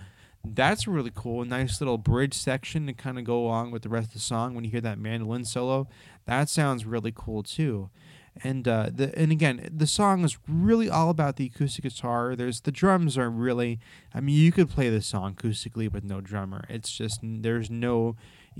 that's 0.44 0.88
really 0.88 1.12
cool. 1.14 1.42
A 1.42 1.46
nice 1.46 1.82
little 1.82 1.98
bridge 1.98 2.34
section 2.34 2.88
to 2.88 2.94
kind 2.94 3.20
of 3.20 3.26
go 3.26 3.44
along 3.46 3.72
with 3.72 3.84
the 3.84 3.90
rest 3.90 4.10
of 4.10 4.14
the 4.14 4.20
song. 4.20 4.56
When 4.56 4.64
you 4.64 4.72
hear 4.72 4.82
that 4.82 5.00
mandolin 5.00 5.46
solo, 5.46 5.88
that 6.26 6.50
sounds 6.50 6.86
really 6.86 7.14
cool 7.14 7.44
too. 7.44 7.90
And 8.42 8.68
uh, 8.68 8.90
the 8.94 9.18
and 9.20 9.32
again, 9.32 9.68
the 9.72 9.88
song 9.88 10.24
is 10.24 10.38
really 10.48 10.90
all 10.90 11.10
about 11.10 11.36
the 11.36 11.48
acoustic 11.48 11.84
guitar. 11.84 12.36
There's 12.36 12.62
the 12.62 12.72
drums 12.72 13.18
are 13.18 13.30
really. 13.30 13.80
I 14.14 14.22
mean, 14.22 14.36
you 14.36 14.52
could 14.52 14.70
play 14.70 14.90
this 14.90 15.08
song 15.08 15.36
acoustically 15.36 15.92
with 15.92 16.04
no 16.04 16.22
drummer. 16.22 16.64
It's 16.70 16.92
just 16.92 17.20
there's 17.22 17.70
no 17.70 18.16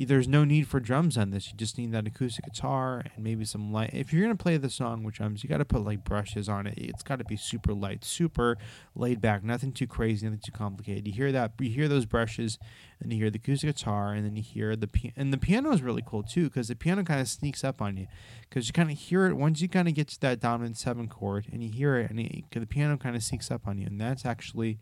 there's 0.06 0.28
no 0.28 0.44
need 0.44 0.68
for 0.68 0.80
drums 0.80 1.18
on 1.18 1.32
this. 1.32 1.50
You 1.50 1.58
just 1.58 1.78
need 1.78 1.92
that 1.92 2.08
acoustic 2.08 2.46
guitar 2.46 3.04
and 3.16 3.24
maybe 3.24 3.46
some 3.46 3.72
light. 3.72 3.92
If 3.94 4.14
you're 4.14 4.22
gonna 4.22 4.36
play 4.36 4.58
the 4.58 4.70
song 4.70 5.04
with 5.04 5.16
drums, 5.16 5.44
you 5.44 5.50
got 5.50 5.58
to 5.58 5.66
put 5.66 5.84
like 5.84 6.04
brushes 6.04 6.48
on 6.48 6.68
it. 6.68 6.76
It's 6.78 7.04
got 7.04 7.20
to 7.20 7.26
be 7.26 7.36
super 7.36 7.74
light, 7.74 8.04
super 8.04 8.58
laid 8.96 9.22
back, 9.22 9.44
nothing 9.44 9.72
too 9.72 9.88
crazy, 9.88 10.26
nothing 10.26 10.42
too 10.44 10.52
complicated. 10.52 11.08
You 11.08 11.14
hear 11.14 11.32
that, 11.32 11.54
you 11.60 11.70
hear 11.70 11.88
those 11.88 12.06
brushes, 12.06 12.60
and 13.00 13.12
you 13.12 13.20
hear 13.20 13.30
the 13.30 13.40
acoustic 13.40 13.76
guitar, 13.76 14.14
and 14.14 14.26
then 14.26 14.36
you 14.36 14.44
hear 14.44 14.76
the 14.76 14.88
piano. 14.88 15.14
And 15.18 15.34
the 15.34 15.38
piano 15.38 15.72
is 15.72 15.82
really 15.82 16.04
cool 16.06 16.24
too 16.24 16.46
because 16.46 16.68
the 16.68 16.76
piano 16.76 17.04
kind 17.04 17.22
of 17.22 17.28
sneaks 17.28 17.64
up 17.64 17.82
on 17.82 17.98
you 17.98 18.08
because 18.42 18.68
you 18.68 18.74
kind 18.74 18.92
of 18.92 18.98
hear 18.98 19.28
it 19.28 19.36
once 19.36 19.62
you 19.62 19.70
kind 19.70 19.88
of 19.88 19.94
get 19.94 20.08
to 20.10 20.22
that 20.22 20.40
dominant 20.40 20.78
seven 20.78 21.08
chord 21.08 21.48
and 21.52 21.64
you 21.64 21.72
hear 21.72 21.98
it, 21.98 22.10
and 22.10 22.20
it, 22.20 22.44
the 22.52 22.66
piano 22.66 22.98
kind 22.98 23.16
of 23.16 23.24
sneaks 23.24 23.52
up 23.52 23.68
on 23.68 23.78
you, 23.78 23.88
and 23.88 24.00
that's 24.00 24.26
actually 24.26 24.80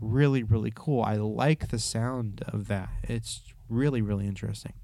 really 0.00 0.42
really 0.42 0.72
cool. 0.74 1.02
I 1.02 1.14
like 1.16 1.68
the 1.68 1.78
sound 1.78 2.42
of 2.48 2.66
that. 2.68 2.90
It's 3.04 3.40
really 3.72 4.02
really 4.02 4.26
interesting. 4.26 4.74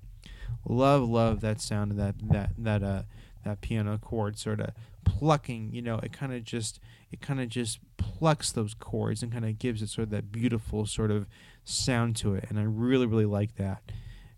Love 0.66 1.08
love 1.08 1.40
that 1.40 1.60
sound 1.60 1.92
of 1.92 1.96
that 1.98 2.14
that 2.30 2.52
that 2.58 2.82
uh 2.82 3.02
that 3.44 3.60
piano 3.60 3.98
chord 3.98 4.38
sort 4.38 4.60
of 4.60 4.70
plucking. 5.04 5.72
You 5.72 5.82
know, 5.82 5.98
it 6.02 6.12
kind 6.12 6.32
of 6.32 6.44
just 6.44 6.80
it 7.10 7.20
kind 7.20 7.40
of 7.40 7.48
just 7.48 7.78
plucks 7.96 8.52
those 8.52 8.74
chords 8.74 9.22
and 9.22 9.32
kind 9.32 9.44
of 9.44 9.58
gives 9.58 9.82
it 9.82 9.88
sort 9.88 10.04
of 10.04 10.10
that 10.10 10.32
beautiful 10.32 10.86
sort 10.86 11.10
of 11.10 11.26
sound 11.64 12.16
to 12.16 12.34
it, 12.34 12.44
and 12.48 12.58
I 12.58 12.62
really 12.62 13.06
really 13.06 13.26
like 13.26 13.56
that. 13.56 13.82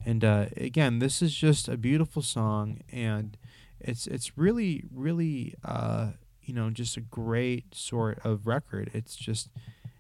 And 0.04 0.24
uh, 0.24 0.46
again, 0.56 0.98
this 0.98 1.20
is 1.20 1.34
just 1.34 1.68
a 1.68 1.76
beautiful 1.76 2.22
song, 2.22 2.80
and 2.90 3.36
it's 3.80 4.06
it's 4.06 4.36
really 4.36 4.84
really 4.92 5.54
uh, 5.64 6.12
you 6.42 6.54
know 6.54 6.70
just 6.70 6.96
a 6.96 7.00
great 7.00 7.74
sort 7.74 8.18
of 8.24 8.46
record. 8.46 8.90
It's 8.94 9.16
just 9.16 9.48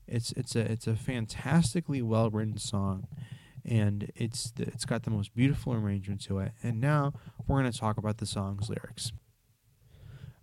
it's 0.06 0.32
it's 0.32 0.56
a 0.56 0.60
it's 0.60 0.86
a 0.86 0.96
fantastically 0.96 2.02
well 2.02 2.30
written 2.30 2.58
song, 2.58 3.06
and 3.64 4.10
it's 4.14 4.52
it's 4.58 4.84
got 4.84 5.02
the 5.02 5.10
most 5.10 5.34
beautiful 5.34 5.72
arrangement 5.74 6.20
to 6.22 6.38
it. 6.38 6.52
And 6.62 6.80
now 6.80 7.12
we're 7.46 7.60
going 7.60 7.70
to 7.70 7.78
talk 7.78 7.98
about 7.98 8.18
the 8.18 8.26
song's 8.26 8.68
lyrics. 8.68 9.12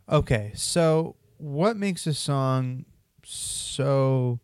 Okay, 0.09 0.51
so 0.55 1.15
what 1.37 1.77
makes 1.77 2.07
a 2.07 2.13
song 2.13 2.85
so 3.23 4.39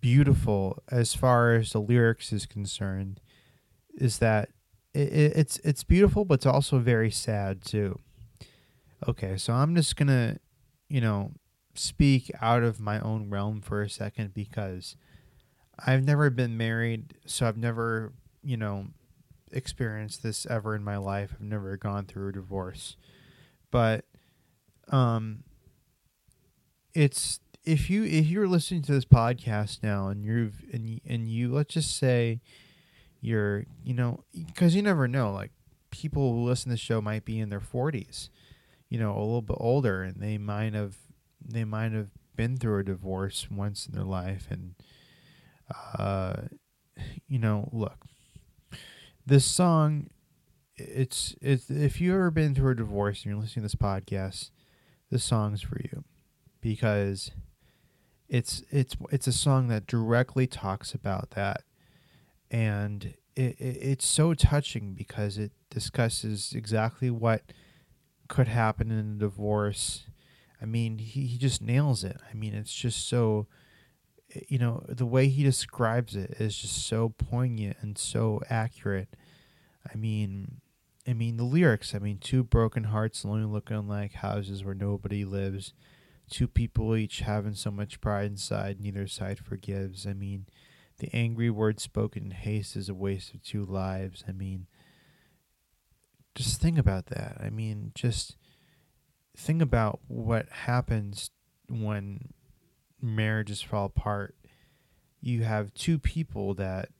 beautiful 0.00 0.82
as 0.90 1.14
far 1.14 1.54
as 1.54 1.72
the 1.72 1.80
lyrics 1.80 2.32
is 2.32 2.46
concerned 2.46 3.20
is 3.94 4.18
that 4.18 4.50
it, 4.94 5.12
it's 5.36 5.58
it's 5.58 5.84
beautiful, 5.84 6.24
but 6.24 6.34
it's 6.34 6.46
also 6.46 6.78
very 6.78 7.10
sad 7.10 7.64
too. 7.64 7.98
Okay, 9.06 9.36
so 9.36 9.52
I'm 9.52 9.74
just 9.74 9.96
gonna, 9.96 10.38
you 10.88 11.00
know, 11.00 11.32
speak 11.74 12.30
out 12.40 12.62
of 12.62 12.80
my 12.80 13.00
own 13.00 13.30
realm 13.30 13.60
for 13.60 13.82
a 13.82 13.90
second 13.90 14.34
because 14.34 14.96
I've 15.84 16.04
never 16.04 16.30
been 16.30 16.56
married, 16.56 17.14
so 17.26 17.46
I've 17.46 17.56
never, 17.56 18.12
you 18.42 18.56
know, 18.56 18.88
experienced 19.52 20.22
this 20.22 20.46
ever 20.46 20.74
in 20.74 20.82
my 20.84 20.96
life. 20.96 21.30
I've 21.34 21.40
never 21.46 21.76
gone 21.76 22.04
through 22.04 22.28
a 22.28 22.32
divorce. 22.32 22.96
But 23.70 24.04
um 24.90 25.44
it's 26.94 27.40
if 27.64 27.90
you 27.90 28.04
if 28.04 28.26
you're 28.26 28.48
listening 28.48 28.82
to 28.82 28.92
this 28.92 29.04
podcast 29.04 29.82
now 29.82 30.08
and 30.08 30.24
you've 30.24 30.64
and 30.72 30.88
you, 30.88 31.00
and 31.06 31.28
you 31.28 31.52
let's 31.52 31.74
just 31.74 31.96
say 31.96 32.40
you're 33.20 33.64
you 33.84 33.94
know 33.94 34.24
because 34.32 34.74
you 34.74 34.82
never 34.82 35.06
know 35.06 35.30
like 35.32 35.50
people 35.90 36.32
who 36.32 36.44
listen 36.44 36.70
to 36.70 36.74
the 36.74 36.76
show 36.78 37.00
might 37.00 37.24
be 37.24 37.38
in 37.38 37.50
their 37.50 37.60
40s 37.60 38.30
you 38.88 38.98
know 38.98 39.12
a 39.12 39.20
little 39.20 39.42
bit 39.42 39.56
older 39.60 40.02
and 40.02 40.20
they 40.20 40.38
might 40.38 40.74
have 40.74 40.96
they 41.44 41.64
might 41.64 41.92
have 41.92 42.08
been 42.36 42.56
through 42.56 42.78
a 42.78 42.84
divorce 42.84 43.48
once 43.50 43.86
in 43.86 43.94
their 43.94 44.04
life 44.04 44.46
and 44.50 44.74
uh 45.98 46.34
you 47.26 47.38
know 47.38 47.68
look 47.72 48.06
this 49.26 49.44
song 49.44 50.08
it's 50.76 51.34
it's 51.40 51.70
if 51.70 52.00
you've 52.00 52.14
ever 52.14 52.30
been 52.30 52.54
through 52.54 52.72
a 52.72 52.76
divorce 52.76 53.22
and 53.22 53.32
you're 53.32 53.40
listening 53.40 53.62
to 53.62 53.64
this 53.64 53.74
podcast 53.74 54.50
this 55.10 55.24
song's 55.24 55.62
for 55.62 55.78
you 55.82 56.04
because 56.60 57.30
it's 58.28 58.62
it's 58.70 58.96
it's 59.10 59.26
a 59.26 59.32
song 59.32 59.68
that 59.68 59.86
directly 59.86 60.46
talks 60.46 60.94
about 60.94 61.30
that 61.30 61.62
and 62.50 63.14
it, 63.36 63.56
it, 63.58 63.78
it's 63.80 64.06
so 64.06 64.34
touching 64.34 64.94
because 64.94 65.38
it 65.38 65.52
discusses 65.70 66.52
exactly 66.54 67.10
what 67.10 67.42
could 68.28 68.48
happen 68.48 68.90
in 68.90 68.98
a 69.16 69.18
divorce 69.18 70.04
I 70.60 70.64
mean, 70.66 70.98
he, 70.98 71.26
he 71.26 71.38
just 71.38 71.62
nails 71.62 72.04
it. 72.04 72.18
I 72.30 72.34
mean, 72.34 72.54
it's 72.54 72.74
just 72.74 73.08
so, 73.08 73.46
you 74.48 74.58
know, 74.58 74.84
the 74.88 75.06
way 75.06 75.28
he 75.28 75.42
describes 75.42 76.14
it 76.14 76.36
is 76.38 76.56
just 76.56 76.86
so 76.86 77.10
poignant 77.10 77.76
and 77.80 77.96
so 77.96 78.40
accurate. 78.50 79.08
I 79.90 79.96
mean, 79.96 80.60
I 81.06 81.14
mean 81.14 81.36
the 81.36 81.44
lyrics. 81.44 81.94
I 81.94 81.98
mean, 81.98 82.18
two 82.18 82.44
broken 82.44 82.84
hearts 82.84 83.24
lonely 83.24 83.46
looking 83.46 83.88
like 83.88 84.14
houses 84.14 84.64
where 84.64 84.74
nobody 84.74 85.24
lives. 85.24 85.72
Two 86.30 86.46
people 86.46 86.94
each 86.94 87.20
having 87.20 87.54
so 87.54 87.70
much 87.70 88.02
pride 88.02 88.26
inside, 88.26 88.80
neither 88.80 89.06
side 89.06 89.38
forgives. 89.38 90.06
I 90.06 90.12
mean, 90.12 90.46
the 90.98 91.08
angry 91.14 91.48
word 91.48 91.80
spoken 91.80 92.24
in 92.24 92.30
haste 92.32 92.76
is 92.76 92.90
a 92.90 92.94
waste 92.94 93.32
of 93.32 93.42
two 93.42 93.64
lives. 93.64 94.24
I 94.28 94.32
mean, 94.32 94.66
just 96.34 96.60
think 96.60 96.76
about 96.76 97.06
that. 97.06 97.38
I 97.40 97.48
mean, 97.48 97.92
just 97.94 98.36
think 99.36 99.62
about 99.62 100.00
what 100.06 100.48
happens 100.50 101.30
when 101.70 102.34
marriages 103.00 103.62
fall 103.62 103.86
apart. 103.86 104.34
You 105.20 105.42
have 105.44 105.74
two 105.74 105.98
people 105.98 106.54
that 106.54 106.90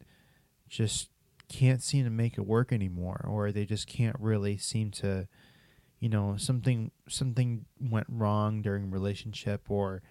just 0.68 1.10
can't 1.48 1.82
seem 1.82 2.04
to 2.04 2.10
make 2.10 2.36
it 2.36 2.46
work 2.46 2.72
anymore 2.72 3.24
or 3.26 3.50
they 3.50 3.64
just 3.64 3.86
can't 3.86 4.16
really 4.18 4.58
seem 4.58 4.90
to 4.90 5.26
you 5.98 6.06
know 6.06 6.36
something 6.36 6.90
something 7.08 7.64
went 7.80 8.06
wrong 8.10 8.60
during 8.60 8.90
relationship 8.90 9.62
or 9.70 10.02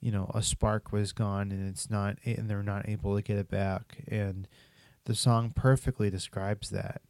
you 0.00 0.10
know 0.10 0.30
a 0.32 0.42
spark 0.42 0.90
was 0.90 1.12
gone 1.12 1.52
and 1.52 1.68
it's 1.68 1.90
not 1.90 2.16
and 2.24 2.48
they're 2.48 2.62
not 2.62 2.88
able 2.88 3.14
to 3.14 3.20
get 3.20 3.36
it 3.36 3.50
back 3.50 4.02
and 4.08 4.48
the 5.04 5.14
song 5.14 5.52
perfectly 5.54 6.08
describes 6.08 6.70
that 6.70 7.02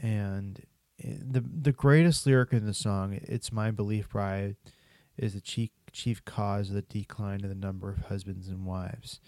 and 0.00 0.64
the 0.98 1.40
the 1.40 1.72
greatest 1.72 2.26
lyric 2.26 2.52
in 2.52 2.66
the 2.66 2.74
song, 2.74 3.18
"It's 3.22 3.52
my 3.52 3.70
belief, 3.70 4.10
bride," 4.10 4.56
is 5.16 5.34
the 5.34 5.40
chief 5.40 5.70
chief 5.96 6.24
cause 6.24 6.68
of 6.68 6.74
the 6.74 6.82
decline 6.82 7.42
of 7.42 7.48
the 7.48 7.54
number 7.54 7.88
of 7.90 8.06
husbands 8.06 8.48
and 8.48 8.66
wives. 8.66 9.18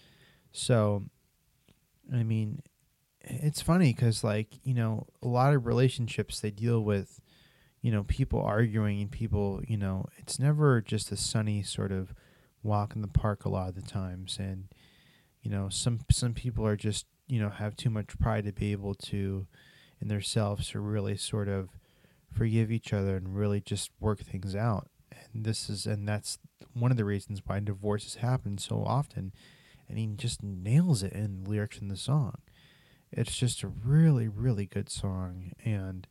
So, 0.51 1.05
I 2.13 2.23
mean, 2.23 2.61
it's 3.21 3.61
funny 3.61 3.93
because 3.93 4.23
like 4.23 4.59
you 4.63 4.73
know 4.73 5.07
a 5.21 5.27
lot 5.27 5.53
of 5.53 5.65
relationships 5.65 6.39
they 6.39 6.51
deal 6.51 6.81
with, 6.81 7.19
you 7.81 7.91
know, 7.91 8.03
people 8.03 8.41
arguing 8.41 9.01
and 9.01 9.11
people 9.11 9.61
you 9.67 9.77
know 9.77 10.05
it's 10.17 10.39
never 10.39 10.81
just 10.81 11.11
a 11.11 11.17
sunny 11.17 11.63
sort 11.63 11.91
of 11.91 12.13
walk 12.61 12.95
in 12.95 13.01
the 13.01 13.07
park 13.07 13.45
a 13.45 13.49
lot 13.49 13.69
of 13.69 13.75
the 13.75 13.81
times 13.81 14.37
and 14.37 14.65
you 15.41 15.49
know 15.49 15.69
some 15.69 15.99
some 16.11 16.33
people 16.33 16.65
are 16.65 16.75
just 16.75 17.05
you 17.27 17.39
know 17.39 17.49
have 17.49 17.75
too 17.75 17.89
much 17.89 18.19
pride 18.19 18.43
to 18.43 18.51
be 18.51 18.73
able 18.73 18.93
to 18.93 19.47
in 20.01 20.07
themselves 20.07 20.69
to 20.69 20.79
really 20.79 21.15
sort 21.15 21.47
of 21.47 21.69
forgive 22.31 22.71
each 22.71 22.93
other 22.93 23.15
and 23.17 23.35
really 23.35 23.59
just 23.59 23.89
work 23.99 24.19
things 24.19 24.55
out. 24.55 24.89
And 25.33 25.45
this 25.45 25.69
is 25.69 25.85
and 25.85 26.07
that's 26.07 26.37
one 26.73 26.91
of 26.91 26.97
the 26.97 27.05
reasons 27.05 27.41
why 27.45 27.59
divorces 27.59 28.15
happen 28.15 28.57
so 28.57 28.83
often. 28.83 29.33
And 29.87 29.97
he 29.97 30.07
just 30.15 30.43
nails 30.43 31.01
it 31.03 31.13
in 31.13 31.43
the 31.43 31.49
lyrics 31.49 31.79
in 31.79 31.87
the 31.87 31.97
song. 31.97 32.37
it's 33.11 33.35
just 33.35 33.63
a 33.63 33.67
really 33.67 34.27
really 34.27 34.65
good 34.65 34.89
song 34.89 35.51
and 35.65 36.07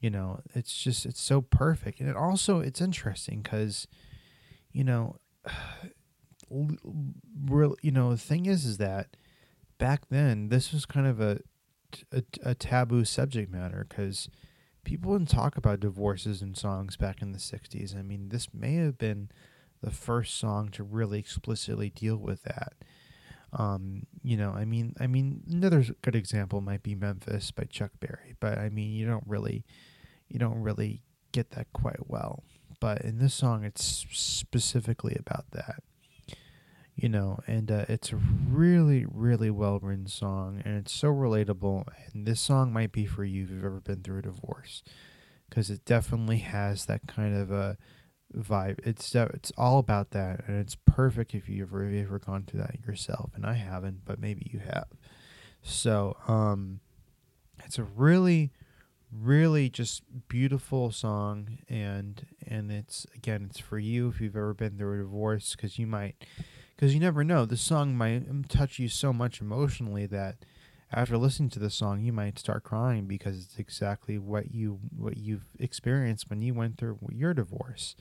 you 0.00 0.10
know 0.10 0.40
it's 0.54 0.76
just 0.82 1.06
it's 1.06 1.20
so 1.20 1.40
perfect 1.40 2.00
and 2.00 2.08
it 2.08 2.16
also 2.16 2.60
it's 2.60 2.80
interesting 2.80 3.40
because 3.42 3.86
you 4.72 4.84
know 4.84 5.16
real 6.50 7.76
you 7.82 7.90
know 7.90 8.10
the 8.10 8.18
thing 8.18 8.46
is 8.46 8.64
is 8.66 8.76
that 8.78 9.16
back 9.78 10.02
then 10.10 10.48
this 10.48 10.72
was 10.72 10.84
kind 10.84 11.06
of 11.06 11.20
a 11.20 11.40
a, 12.12 12.22
a 12.42 12.54
taboo 12.54 13.04
subject 13.04 13.50
matter 13.50 13.86
because 13.88 14.28
people 14.84 15.16
didn't 15.16 15.30
talk 15.30 15.56
about 15.56 15.80
divorces 15.80 16.42
in 16.42 16.54
songs 16.54 16.96
back 16.96 17.22
in 17.22 17.32
the 17.32 17.38
60s 17.38 17.96
i 17.96 18.02
mean 18.02 18.28
this 18.28 18.48
may 18.52 18.74
have 18.74 18.98
been 18.98 19.28
the 19.82 19.90
first 19.90 20.38
song 20.38 20.68
to 20.70 20.82
really 20.82 21.18
explicitly 21.18 21.90
deal 21.90 22.16
with 22.16 22.42
that. 22.44 22.74
Um, 23.52 24.06
you 24.22 24.36
know, 24.36 24.52
I 24.52 24.64
mean, 24.64 24.94
I 24.98 25.06
mean, 25.06 25.42
another 25.50 25.84
good 26.00 26.14
example 26.14 26.60
might 26.60 26.82
be 26.82 26.94
Memphis 26.94 27.50
by 27.50 27.64
Chuck 27.64 27.90
Berry, 28.00 28.34
but 28.40 28.56
I 28.56 28.70
mean, 28.70 28.92
you 28.92 29.06
don't 29.06 29.24
really, 29.26 29.64
you 30.28 30.38
don't 30.38 30.62
really 30.62 31.02
get 31.32 31.50
that 31.50 31.66
quite 31.74 32.08
well. 32.08 32.44
But 32.80 33.02
in 33.02 33.18
this 33.18 33.34
song, 33.34 33.64
it's 33.64 34.06
specifically 34.10 35.16
about 35.18 35.50
that, 35.50 35.82
you 36.94 37.08
know, 37.08 37.40
and 37.46 37.70
uh, 37.70 37.84
it's 37.88 38.12
a 38.12 38.16
really, 38.16 39.06
really 39.10 39.50
well 39.50 39.78
written 39.80 40.06
song, 40.06 40.62
and 40.64 40.76
it's 40.76 40.92
so 40.92 41.08
relatable. 41.08 41.84
And 42.12 42.26
this 42.26 42.40
song 42.40 42.72
might 42.72 42.92
be 42.92 43.06
for 43.06 43.24
you 43.24 43.44
if 43.44 43.50
you've 43.50 43.64
ever 43.64 43.80
been 43.80 44.02
through 44.02 44.18
a 44.18 44.22
divorce, 44.22 44.82
because 45.48 45.70
it 45.70 45.84
definitely 45.84 46.38
has 46.38 46.86
that 46.86 47.06
kind 47.06 47.36
of 47.36 47.50
a 47.50 47.78
vibe. 48.36 48.78
It's 48.84 49.14
it's 49.14 49.52
all 49.56 49.78
about 49.78 50.10
that, 50.10 50.46
and 50.46 50.58
it's 50.58 50.76
perfect 50.86 51.34
if 51.34 51.48
you've 51.48 51.68
ever 51.68 51.84
ever 51.84 52.18
gone 52.18 52.44
through 52.44 52.60
that 52.60 52.80
yourself. 52.86 53.32
And 53.34 53.46
I 53.46 53.54
haven't, 53.54 54.04
but 54.04 54.20
maybe 54.20 54.50
you 54.52 54.60
have. 54.60 54.88
So, 55.62 56.16
um, 56.26 56.80
it's 57.64 57.78
a 57.78 57.84
really, 57.84 58.50
really 59.12 59.70
just 59.70 60.02
beautiful 60.28 60.90
song, 60.90 61.58
and 61.68 62.26
and 62.46 62.70
it's 62.70 63.06
again, 63.14 63.46
it's 63.48 63.60
for 63.60 63.78
you 63.78 64.08
if 64.08 64.20
you've 64.20 64.36
ever 64.36 64.54
been 64.54 64.76
through 64.76 65.00
a 65.00 65.02
divorce, 65.04 65.54
because 65.54 65.78
you 65.78 65.86
might, 65.86 66.16
because 66.82 66.94
you 66.94 67.00
never 67.00 67.22
know. 67.22 67.44
The 67.44 67.56
song 67.56 67.96
might 67.96 68.28
um, 68.28 68.42
touch 68.48 68.80
you 68.80 68.88
so 68.88 69.12
much 69.12 69.40
emotionally 69.40 70.04
that 70.06 70.38
after 70.92 71.16
listening 71.16 71.48
to 71.50 71.60
the 71.60 71.70
song 71.70 72.02
you 72.02 72.12
might 72.12 72.40
start 72.40 72.64
crying 72.64 73.06
because 73.06 73.38
it's 73.38 73.56
exactly 73.56 74.18
what 74.18 74.52
you 74.52 74.80
what 74.96 75.16
you've 75.16 75.46
experienced 75.60 76.28
when 76.28 76.42
you 76.42 76.54
went 76.54 76.78
through 76.78 76.98
your 77.12 77.34
divorce 77.34 77.94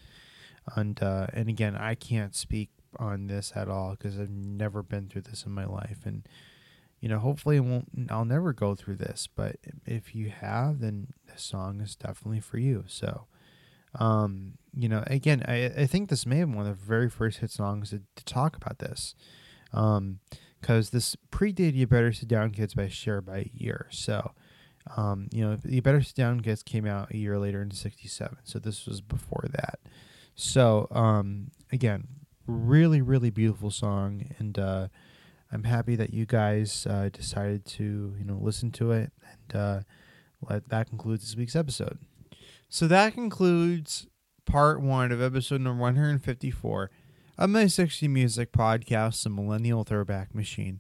and 0.76 1.02
uh, 1.04 1.28
and 1.32 1.48
again, 1.48 1.76
I 1.76 1.94
can't 1.94 2.34
speak 2.36 2.72
on 2.98 3.28
this 3.28 3.54
at 3.56 3.70
all 3.70 3.92
because 3.92 4.20
I've 4.20 4.32
never 4.32 4.82
been 4.82 5.08
through 5.10 5.24
this 5.24 5.46
in 5.46 5.52
my 5.52 5.66
life, 5.66 6.00
and 6.06 6.28
you 7.00 7.08
know, 7.08 7.20
hopefully, 7.20 7.58
it 7.58 7.62
won't. 7.62 7.88
I'll 8.10 8.26
never 8.26 8.52
go 8.52 8.74
through 8.74 8.96
this. 8.96 9.28
But 9.36 9.58
if 9.86 10.16
you 10.16 10.32
have, 10.32 10.80
then 10.80 11.14
this 11.28 11.44
song 11.44 11.82
is 11.82 11.96
definitely 11.96 12.40
for 12.40 12.58
you. 12.58 12.86
So, 12.88 13.26
um, 13.96 14.54
you 14.74 14.88
know, 14.88 15.04
again, 15.08 15.44
I 15.48 15.66
I 15.66 15.86
think 15.86 16.10
this 16.10 16.26
may 16.26 16.38
have 16.38 16.48
been 16.48 16.58
one 16.58 16.68
of 16.68 16.80
the 16.80 16.86
very 16.86 17.10
first 17.10 17.40
hit 17.40 17.52
songs 17.52 17.90
to, 17.90 18.02
to 18.16 18.26
talk 18.26 18.56
about 18.56 18.80
this. 18.80 19.16
Um, 19.74 20.20
because 20.62 20.92
this 20.92 21.16
predated 21.32 21.74
"You 21.74 21.88
Better 21.88 22.14
Sit 22.14 22.28
Down, 22.30 22.52
Kids" 22.52 22.76
by 22.76 22.88
Cher 22.88 23.22
by 23.22 23.38
a 23.38 23.52
year. 23.54 23.88
So, 23.90 24.32
um, 24.96 25.28
you 25.32 25.44
know, 25.44 25.58
"You 25.66 25.82
Better 25.82 26.02
Sit 26.02 26.16
Down, 26.16 26.40
Kids" 26.42 26.64
came 26.64 26.86
out 26.86 27.12
a 27.12 27.18
year 27.18 27.40
later 27.40 27.62
in 27.62 27.72
'67. 27.72 28.38
So 28.44 28.60
this 28.60 28.86
was 28.86 29.02
before 29.02 29.46
that. 29.52 29.80
So 30.36 30.88
um, 30.92 31.52
again, 31.72 32.08
really, 32.46 33.02
really 33.02 33.32
beautiful 33.32 33.72
song, 33.72 34.34
and 34.38 34.58
uh, 34.58 34.88
I'm 35.52 35.64
happy 35.64 35.96
that 35.96 36.14
you 36.14 36.26
guys 36.26 36.88
uh, 36.90 37.10
decided 37.12 37.66
to 37.66 38.16
you 38.18 38.24
know 38.24 38.38
listen 38.40 38.72
to 38.74 38.92
it, 38.92 39.12
and 39.32 39.60
uh, 39.60 39.80
let, 40.48 40.70
that 40.70 40.90
concludes 40.90 41.24
this 41.24 41.36
week's 41.36 41.56
episode. 41.56 41.98
So 42.74 42.88
that 42.88 43.16
concludes 43.16 44.08
part 44.46 44.82
one 44.82 45.12
of 45.12 45.22
episode 45.22 45.60
number 45.60 45.82
154 45.82 46.90
of 47.38 47.50
my 47.50 47.68
60 47.68 48.08
Music 48.08 48.54
podcast, 48.54 49.24
The 49.24 49.30
Millennial 49.30 49.84
Throwback 49.84 50.34
Machine. 50.34 50.80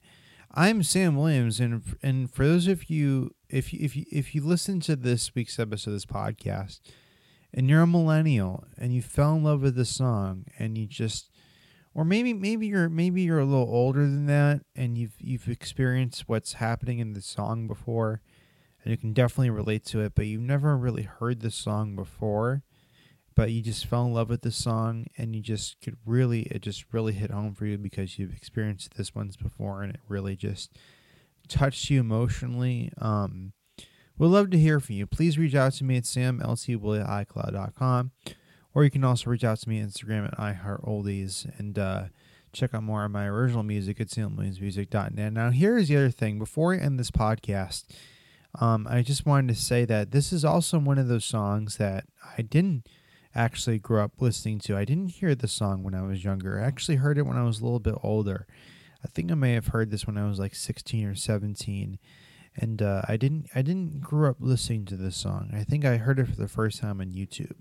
I'm 0.54 0.84
Sam 0.84 1.17
Williams, 1.17 1.60
and 1.60 1.84
and 2.01 2.32
for 2.32 2.47
those 2.47 2.67
of 2.67 2.89
you, 2.89 3.32
if 3.49 3.73
you, 3.73 3.80
if 3.82 3.97
you, 3.97 4.06
if 4.10 4.34
you 4.34 4.41
listen 4.41 4.80
to 4.80 4.95
this 4.95 5.36
week's 5.36 5.60
episode 5.60 5.89
of 5.91 5.95
this 5.95 6.06
podcast, 6.06 6.80
and 7.54 7.69
you're 7.69 7.82
a 7.82 7.88
millennial 7.88 8.63
and 8.77 8.93
you 8.93 9.01
fell 9.01 9.34
in 9.34 9.43
love 9.43 9.62
with 9.62 9.75
the 9.75 9.84
song 9.84 10.45
and 10.58 10.77
you 10.77 10.88
just 10.88 11.30
or 11.93 12.06
maybe 12.06 12.32
maybe 12.32 12.67
you're 12.67 12.88
maybe 12.88 13.21
you're 13.21 13.39
a 13.39 13.45
little 13.45 13.67
older 13.69 14.04
than 14.04 14.27
that 14.27 14.62
and 14.77 14.97
you've 14.97 15.15
you've 15.19 15.49
experienced 15.49 16.30
what's 16.30 16.54
happening 16.54 16.99
in 16.99 17.12
the 17.12 17.21
song 17.21 17.67
before 17.67 18.21
and 18.84 18.91
you 18.91 18.98
can 18.98 19.13
definitely 19.13 19.50
relate 19.50 19.86
to 19.86 20.02
it 20.02 20.13
but 20.15 20.26
you've 20.26 20.41
never 20.41 20.78
really 20.78 21.04
heard 21.04 21.41
the 21.41 21.52
song 21.52 21.96
before 21.96 22.63
but 23.36 23.52
you 23.52 23.62
just 23.62 23.86
fell 23.86 24.06
in 24.06 24.13
love 24.13 24.30
with 24.30 24.41
the 24.41 24.52
song 24.52 25.06
and 25.17 25.36
you 25.36 25.41
just 25.41 25.80
could 25.82 25.98
really 26.06 26.41
it 26.44 26.62
just 26.62 26.86
really 26.91 27.13
hit 27.13 27.32
home 27.32 27.54
for 27.54 27.65
you 27.65 27.78
because 27.78 28.20
you've 28.20 28.36
experienced 28.36 28.96
this 28.96 29.15
once 29.15 29.36
before 29.36 29.84
and 29.84 29.94
it 29.94 30.02
really 30.08 30.36
just 30.36 30.78
touched 31.48 31.89
you 31.89 32.00
emotionally 32.00 32.91
um 33.00 33.54
We'd 34.22 34.28
love 34.28 34.52
to 34.52 34.60
hear 34.60 34.80
from 34.80 34.98
you. 34.98 35.08
Please 35.08 35.39
reach 35.39 35.56
out 35.56 35.74
to 35.74 35.84
me 35.84 35.98
at 35.98 36.04
samltwilli 36.04 38.12
or 38.74 38.84
you 38.84 38.91
can 38.91 39.04
also 39.04 39.30
reach 39.32 39.44
out 39.44 39.58
to 39.58 39.67
me 39.67 39.82
on 39.82 39.88
Instagram 39.88 40.28
at 40.28 40.38
iHeartOldies 40.38 41.58
and 41.58 41.80
uh, 41.80 42.04
check 42.54 42.76
out 42.76 42.84
more 42.84 43.04
of 43.04 43.10
my 43.10 43.26
original 43.26 43.63
music 43.63 44.00
at 44.00 44.10
samwilliamsmusic.net. 44.10 45.34
Now, 45.34 45.50
here's 45.50 45.88
the 45.88 45.98
other 45.98 46.12
thing. 46.12 46.38
Before 46.38 46.72
I 46.72 46.78
end 46.78 47.00
this 47.00 47.10
podcast, 47.10 47.86
um, 48.59 48.87
I 48.89 49.01
just 49.01 49.25
wanted 49.25 49.53
to 49.55 49.61
say 49.61 49.85
that 49.85 50.11
this 50.11 50.33
is 50.33 50.43
also 50.43 50.79
one 50.79 50.97
of 50.97 51.07
those 51.07 51.25
songs 51.25 51.77
that 51.77 52.05
I 52.37 52.41
didn't 52.41 52.87
actually 53.33 53.79
grow 53.79 54.03
up 54.03 54.13
listening 54.19 54.59
to. 54.59 54.77
I 54.77 54.85
didn't 54.85 55.09
hear 55.09 55.35
the 55.35 55.47
song 55.47 55.83
when 55.83 55.95
I 55.95 56.01
was 56.01 56.23
younger. 56.23 56.59
I 56.59 56.65
actually 56.65 56.97
heard 56.97 57.17
it 57.17 57.25
when 57.25 57.37
I 57.37 57.43
was 57.43 57.59
a 57.59 57.63
little 57.63 57.79
bit 57.79 57.95
older. 58.03 58.45
I 59.03 59.07
think 59.07 59.31
I 59.31 59.35
may 59.35 59.53
have 59.53 59.67
heard 59.67 59.89
this 59.89 60.05
when 60.05 60.17
I 60.17 60.27
was 60.27 60.37
like 60.37 60.53
16 60.53 61.05
or 61.05 61.15
17 61.15 61.97
and 62.55 62.81
uh, 62.81 63.01
I 63.07 63.17
didn't 63.17 63.47
I 63.55 63.61
didn't 63.61 64.01
grow 64.01 64.29
up 64.29 64.37
listening 64.39 64.85
to 64.85 64.97
this 64.97 65.15
song. 65.15 65.51
I 65.53 65.63
think 65.63 65.85
I 65.85 65.97
heard 65.97 66.19
it 66.19 66.27
for 66.27 66.35
the 66.35 66.47
first 66.47 66.81
time 66.81 66.99
on 66.99 67.11
YouTube. 67.11 67.55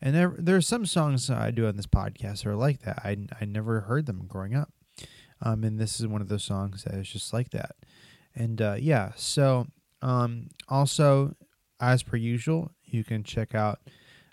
And 0.00 0.14
there 0.14 0.34
there 0.38 0.56
are 0.56 0.60
some 0.60 0.86
songs 0.86 1.30
I 1.30 1.50
do 1.50 1.66
on 1.66 1.76
this 1.76 1.86
podcast 1.86 2.42
that 2.42 2.46
are 2.46 2.56
like 2.56 2.80
that. 2.82 3.00
I 3.04 3.16
I 3.40 3.44
never 3.44 3.82
heard 3.82 4.06
them 4.06 4.24
growing 4.26 4.54
up, 4.54 4.72
um, 5.42 5.64
and 5.64 5.78
this 5.78 6.00
is 6.00 6.06
one 6.06 6.20
of 6.20 6.28
those 6.28 6.44
songs 6.44 6.84
that 6.84 6.94
is 6.94 7.08
just 7.08 7.32
like 7.32 7.50
that. 7.50 7.76
And 8.34 8.60
uh, 8.60 8.76
yeah, 8.78 9.12
so 9.16 9.66
um, 10.02 10.48
also 10.68 11.34
as 11.80 12.02
per 12.02 12.16
usual, 12.16 12.72
you 12.84 13.04
can 13.04 13.22
check 13.22 13.54
out 13.54 13.80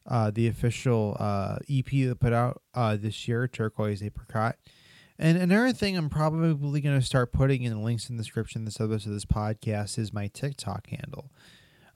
uh, 0.08 0.32
the 0.32 0.48
official 0.48 1.18
uh, 1.20 1.58
EP 1.70 1.90
that 2.08 2.20
put 2.20 2.34
out 2.34 2.62
uh, 2.74 2.96
this 2.96 3.28
year, 3.28 3.48
Turquoise 3.48 4.04
Apricot. 4.04 4.56
And 5.18 5.38
another 5.38 5.72
thing 5.72 5.96
I'm 5.98 6.10
probably 6.10 6.82
going 6.82 7.00
to 7.00 7.06
start 7.06 7.32
putting 7.32 7.64
in 7.64 7.72
the 7.72 7.80
links 7.80 8.10
in 8.10 8.18
the 8.18 8.24
description 8.24 8.66
this 8.66 8.82
episode 8.82 9.10
of 9.10 9.14
this 9.14 9.26
podcast 9.26 9.98
is 9.98 10.14
my 10.14 10.28
TikTok 10.28 10.90
handle, 10.90 11.32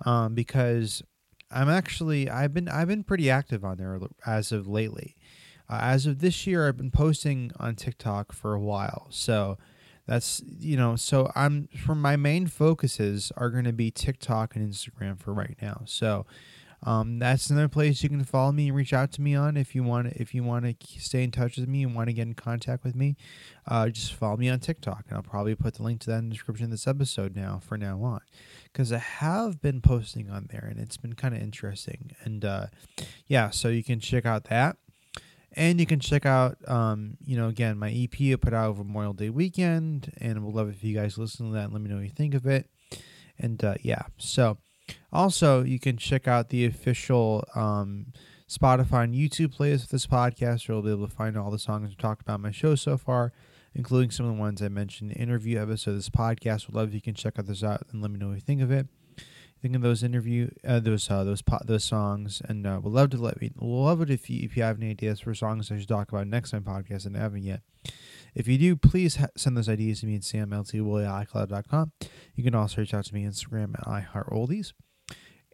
um, 0.06 0.34
because 0.36 1.04
I'm 1.52 1.70
actually 1.70 2.30
I've 2.30 2.54
been 2.54 2.70
I've 2.70 2.88
been 2.88 3.04
pretty 3.04 3.30
active 3.30 3.66
on 3.66 3.78
there 3.78 4.00
as 4.26 4.52
of 4.52 4.68
lately. 4.68 5.18
Uh, 5.70 5.80
as 5.82 6.06
of 6.06 6.20
this 6.20 6.48
year, 6.48 6.68
I've 6.68 6.78
been 6.78 6.92
posting 6.92 7.52
on 7.60 7.76
TikTok 7.76 8.32
for 8.32 8.54
a 8.54 8.60
while, 8.60 9.08
so 9.10 9.58
that's 10.10 10.42
you 10.60 10.76
know 10.76 10.96
so 10.96 11.32
I'm 11.36 11.70
from 11.86 12.02
my 12.02 12.16
main 12.16 12.48
focuses 12.48 13.32
are 13.38 13.52
going 13.52 13.66
to 13.66 13.74
be 13.74 13.92
TikTok 13.92 14.56
and 14.56 14.68
Instagram 14.68 15.20
for 15.20 15.34
right 15.34 15.56
now. 15.62 15.84
So 15.86 16.26
um, 16.82 17.20
that's 17.20 17.50
another 17.50 17.68
place 17.68 18.02
you 18.02 18.10
can 18.10 18.24
follow 18.24 18.52
me 18.52 18.70
and 18.70 18.76
reach 18.76 18.92
out 18.92 19.12
to 19.14 19.22
me 19.22 19.36
on 19.36 19.56
if 19.56 19.76
you 19.76 19.84
want 19.84 20.08
if 20.14 20.34
you 20.34 20.44
want 20.44 20.66
to 20.66 21.00
stay 21.00 21.24
in 21.24 21.30
touch 21.30 21.58
with 21.58 21.68
me 21.68 21.84
and 21.84 21.94
want 21.94 22.08
to 22.08 22.14
get 22.14 22.26
in 22.26 22.34
contact 22.34 22.84
with 22.84 22.96
me. 22.96 23.18
Uh, 23.68 23.90
just 23.90 24.14
follow 24.14 24.38
me 24.38 24.50
on 24.50 24.60
TikTok, 24.60 25.04
and 25.08 25.18
I'll 25.18 25.24
probably 25.24 25.54
put 25.54 25.76
the 25.76 25.84
link 25.84 26.00
to 26.02 26.10
that 26.10 26.18
in 26.18 26.30
the 26.30 26.34
description 26.36 26.66
of 26.66 26.72
this 26.72 26.88
episode 26.88 27.36
now 27.36 27.60
for 27.64 27.78
now 27.78 28.02
on, 28.02 28.22
because 28.64 28.92
I 28.92 28.98
have 28.98 29.62
been 29.62 29.80
posting 29.80 30.32
on 30.32 30.48
there 30.50 30.66
and 30.68 30.80
it's 30.80 30.98
been 30.98 31.14
kind 31.14 31.36
of 31.36 31.42
interesting. 31.42 32.16
And 32.24 32.44
uh, 32.44 32.68
yeah, 33.28 33.52
so 33.52 33.68
you 33.68 33.84
can 33.84 34.00
check 34.00 34.26
out 34.26 34.46
that. 34.46 34.78
And 35.54 35.80
you 35.80 35.86
can 35.86 36.00
check 36.00 36.26
out, 36.26 36.58
um, 36.68 37.18
you 37.26 37.36
know, 37.36 37.48
again, 37.48 37.78
my 37.78 37.90
EP 37.90 38.34
I 38.34 38.36
put 38.36 38.54
out 38.54 38.70
over 38.70 38.84
Memorial 38.84 39.14
Day 39.14 39.30
weekend, 39.30 40.12
and 40.20 40.44
we'll 40.44 40.54
love 40.54 40.70
if 40.70 40.84
you 40.84 40.96
guys 40.96 41.18
listen 41.18 41.48
to 41.48 41.54
that 41.54 41.66
and 41.66 41.74
let 41.74 41.82
me 41.82 41.90
know 41.90 41.96
what 41.96 42.04
you 42.04 42.12
think 42.12 42.36
of 42.36 42.46
it. 42.46 42.70
And 43.40 43.64
uh, 43.64 43.76
yeah, 43.82 44.04
so 44.18 44.58
also, 45.12 45.64
you 45.64 45.80
can 45.80 45.98
check 45.98 46.28
out 46.28 46.50
the 46.50 46.66
official 46.66 47.46
um, 47.56 48.08
Spotify 48.48 49.04
and 49.04 49.16
YouTube 49.16 49.56
playlist 49.56 49.84
of 49.84 49.90
this 49.90 50.08
podcast, 50.08 50.68
where 50.68 50.76
you'll 50.76 50.84
be 50.84 50.92
able 50.92 51.08
to 51.08 51.14
find 51.14 51.38
all 51.38 51.52
the 51.52 51.60
songs 51.60 51.90
we 51.90 51.96
talked 51.96 52.22
about 52.22 52.40
my 52.40 52.52
show 52.52 52.76
so 52.76 52.98
far, 52.98 53.32
including 53.74 54.12
some 54.12 54.26
of 54.26 54.36
the 54.36 54.40
ones 54.40 54.62
I 54.62 54.70
mentioned 54.70 55.12
in 55.12 55.18
the 55.18 55.24
interview 55.24 55.62
episode 55.62 55.92
of 55.92 55.98
this 55.98 56.10
podcast. 56.10 56.68
Would 56.68 56.76
love 56.76 56.90
if 56.90 56.94
you 56.94 57.02
can 57.02 57.16
check 57.16 57.40
out 57.40 57.48
those 57.48 57.64
out 57.64 57.84
and 57.92 58.02
let 58.02 58.12
me 58.12 58.20
know 58.20 58.28
what 58.28 58.36
you 58.36 58.42
think 58.42 58.62
of 58.62 58.72
it. 58.72 58.88
Think 59.62 59.76
of 59.76 59.82
those 59.82 60.04
interview, 60.04 60.50
uh, 60.66 60.80
those 60.80 61.10
uh, 61.10 61.24
those 61.24 61.42
po- 61.42 61.60
those 61.66 61.84
songs, 61.84 62.42
and 62.48 62.66
uh, 62.66 62.80
would 62.82 62.94
love 62.94 63.10
to 63.10 63.18
let 63.18 63.42
me 63.42 63.52
love 63.60 64.02
it 64.02 64.10
if 64.10 64.30
you 64.30 64.42
if 64.44 64.56
you 64.56 64.64
have 64.64 64.78
any 64.78 64.92
ideas 64.92 65.20
for 65.20 65.34
songs 65.34 65.70
I 65.72 65.78
should 65.78 65.88
talk 65.88 66.10
about 66.10 66.28
next 66.28 66.52
time 66.52 66.64
podcast 66.64 67.06
and 67.06 67.18
I 67.18 67.20
haven't 67.20 67.44
yet. 67.44 67.62
If 68.36 68.48
you 68.48 68.58
do, 68.58 68.76
please 68.76 69.18
ha- 69.18 69.28
send 69.36 69.58
those 69.58 69.68
ideas 69.68 70.00
to 70.00 70.06
me 70.06 70.16
at 70.16 70.22
samltwilli@icloud.com. 70.22 71.92
You 72.36 72.44
can 72.44 72.56
also 72.56 72.82
reach 72.82 72.94
out 72.94 73.06
to 73.06 73.14
me 73.14 73.26
on 73.26 73.32
Instagram 73.32 73.74
at 73.80 73.86
iHeartOldies. 73.86 74.74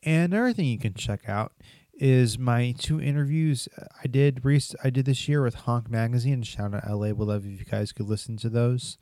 And 0.04 0.34
another 0.34 0.54
thing 0.54 0.66
you 0.66 0.78
can 0.78 0.94
check 0.94 1.28
out 1.28 1.54
is 1.94 2.38
my 2.38 2.76
two 2.78 3.02
interviews 3.02 3.68
I 4.04 4.08
did 4.08 4.44
rec- 4.44 4.76
I 4.84 4.90
did 4.90 5.06
this 5.06 5.28
year 5.28 5.42
with 5.42 5.56
Honk 5.56 5.90
Magazine. 5.90 6.44
Shout 6.44 6.74
out 6.74 6.88
LA. 6.88 7.12
Would 7.12 7.28
love 7.28 7.46
if 7.46 7.60
you 7.60 7.66
guys 7.66 7.92
could 7.92 8.08
listen 8.08 8.38
to 8.38 8.50
those. 8.50 8.98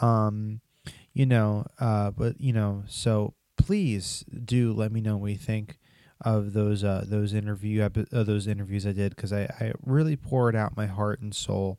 Um, 0.00 0.60
you 1.12 1.26
know, 1.26 1.66
uh, 1.80 2.10
but 2.12 2.40
you 2.40 2.52
know, 2.52 2.84
so 2.86 3.34
please 3.70 4.24
do 4.44 4.72
let 4.72 4.90
me 4.90 5.00
know 5.00 5.16
what 5.16 5.30
you 5.30 5.36
think 5.36 5.78
of 6.22 6.54
those 6.54 6.82
uh, 6.82 7.04
those 7.06 7.32
interview 7.32 7.80
uh, 7.80 8.24
those 8.24 8.48
interviews 8.48 8.84
I 8.84 8.90
did 8.90 9.14
because 9.14 9.32
I, 9.32 9.42
I 9.42 9.70
really 9.86 10.16
poured 10.16 10.56
out 10.56 10.76
my 10.76 10.86
heart 10.86 11.20
and 11.20 11.32
soul 11.32 11.78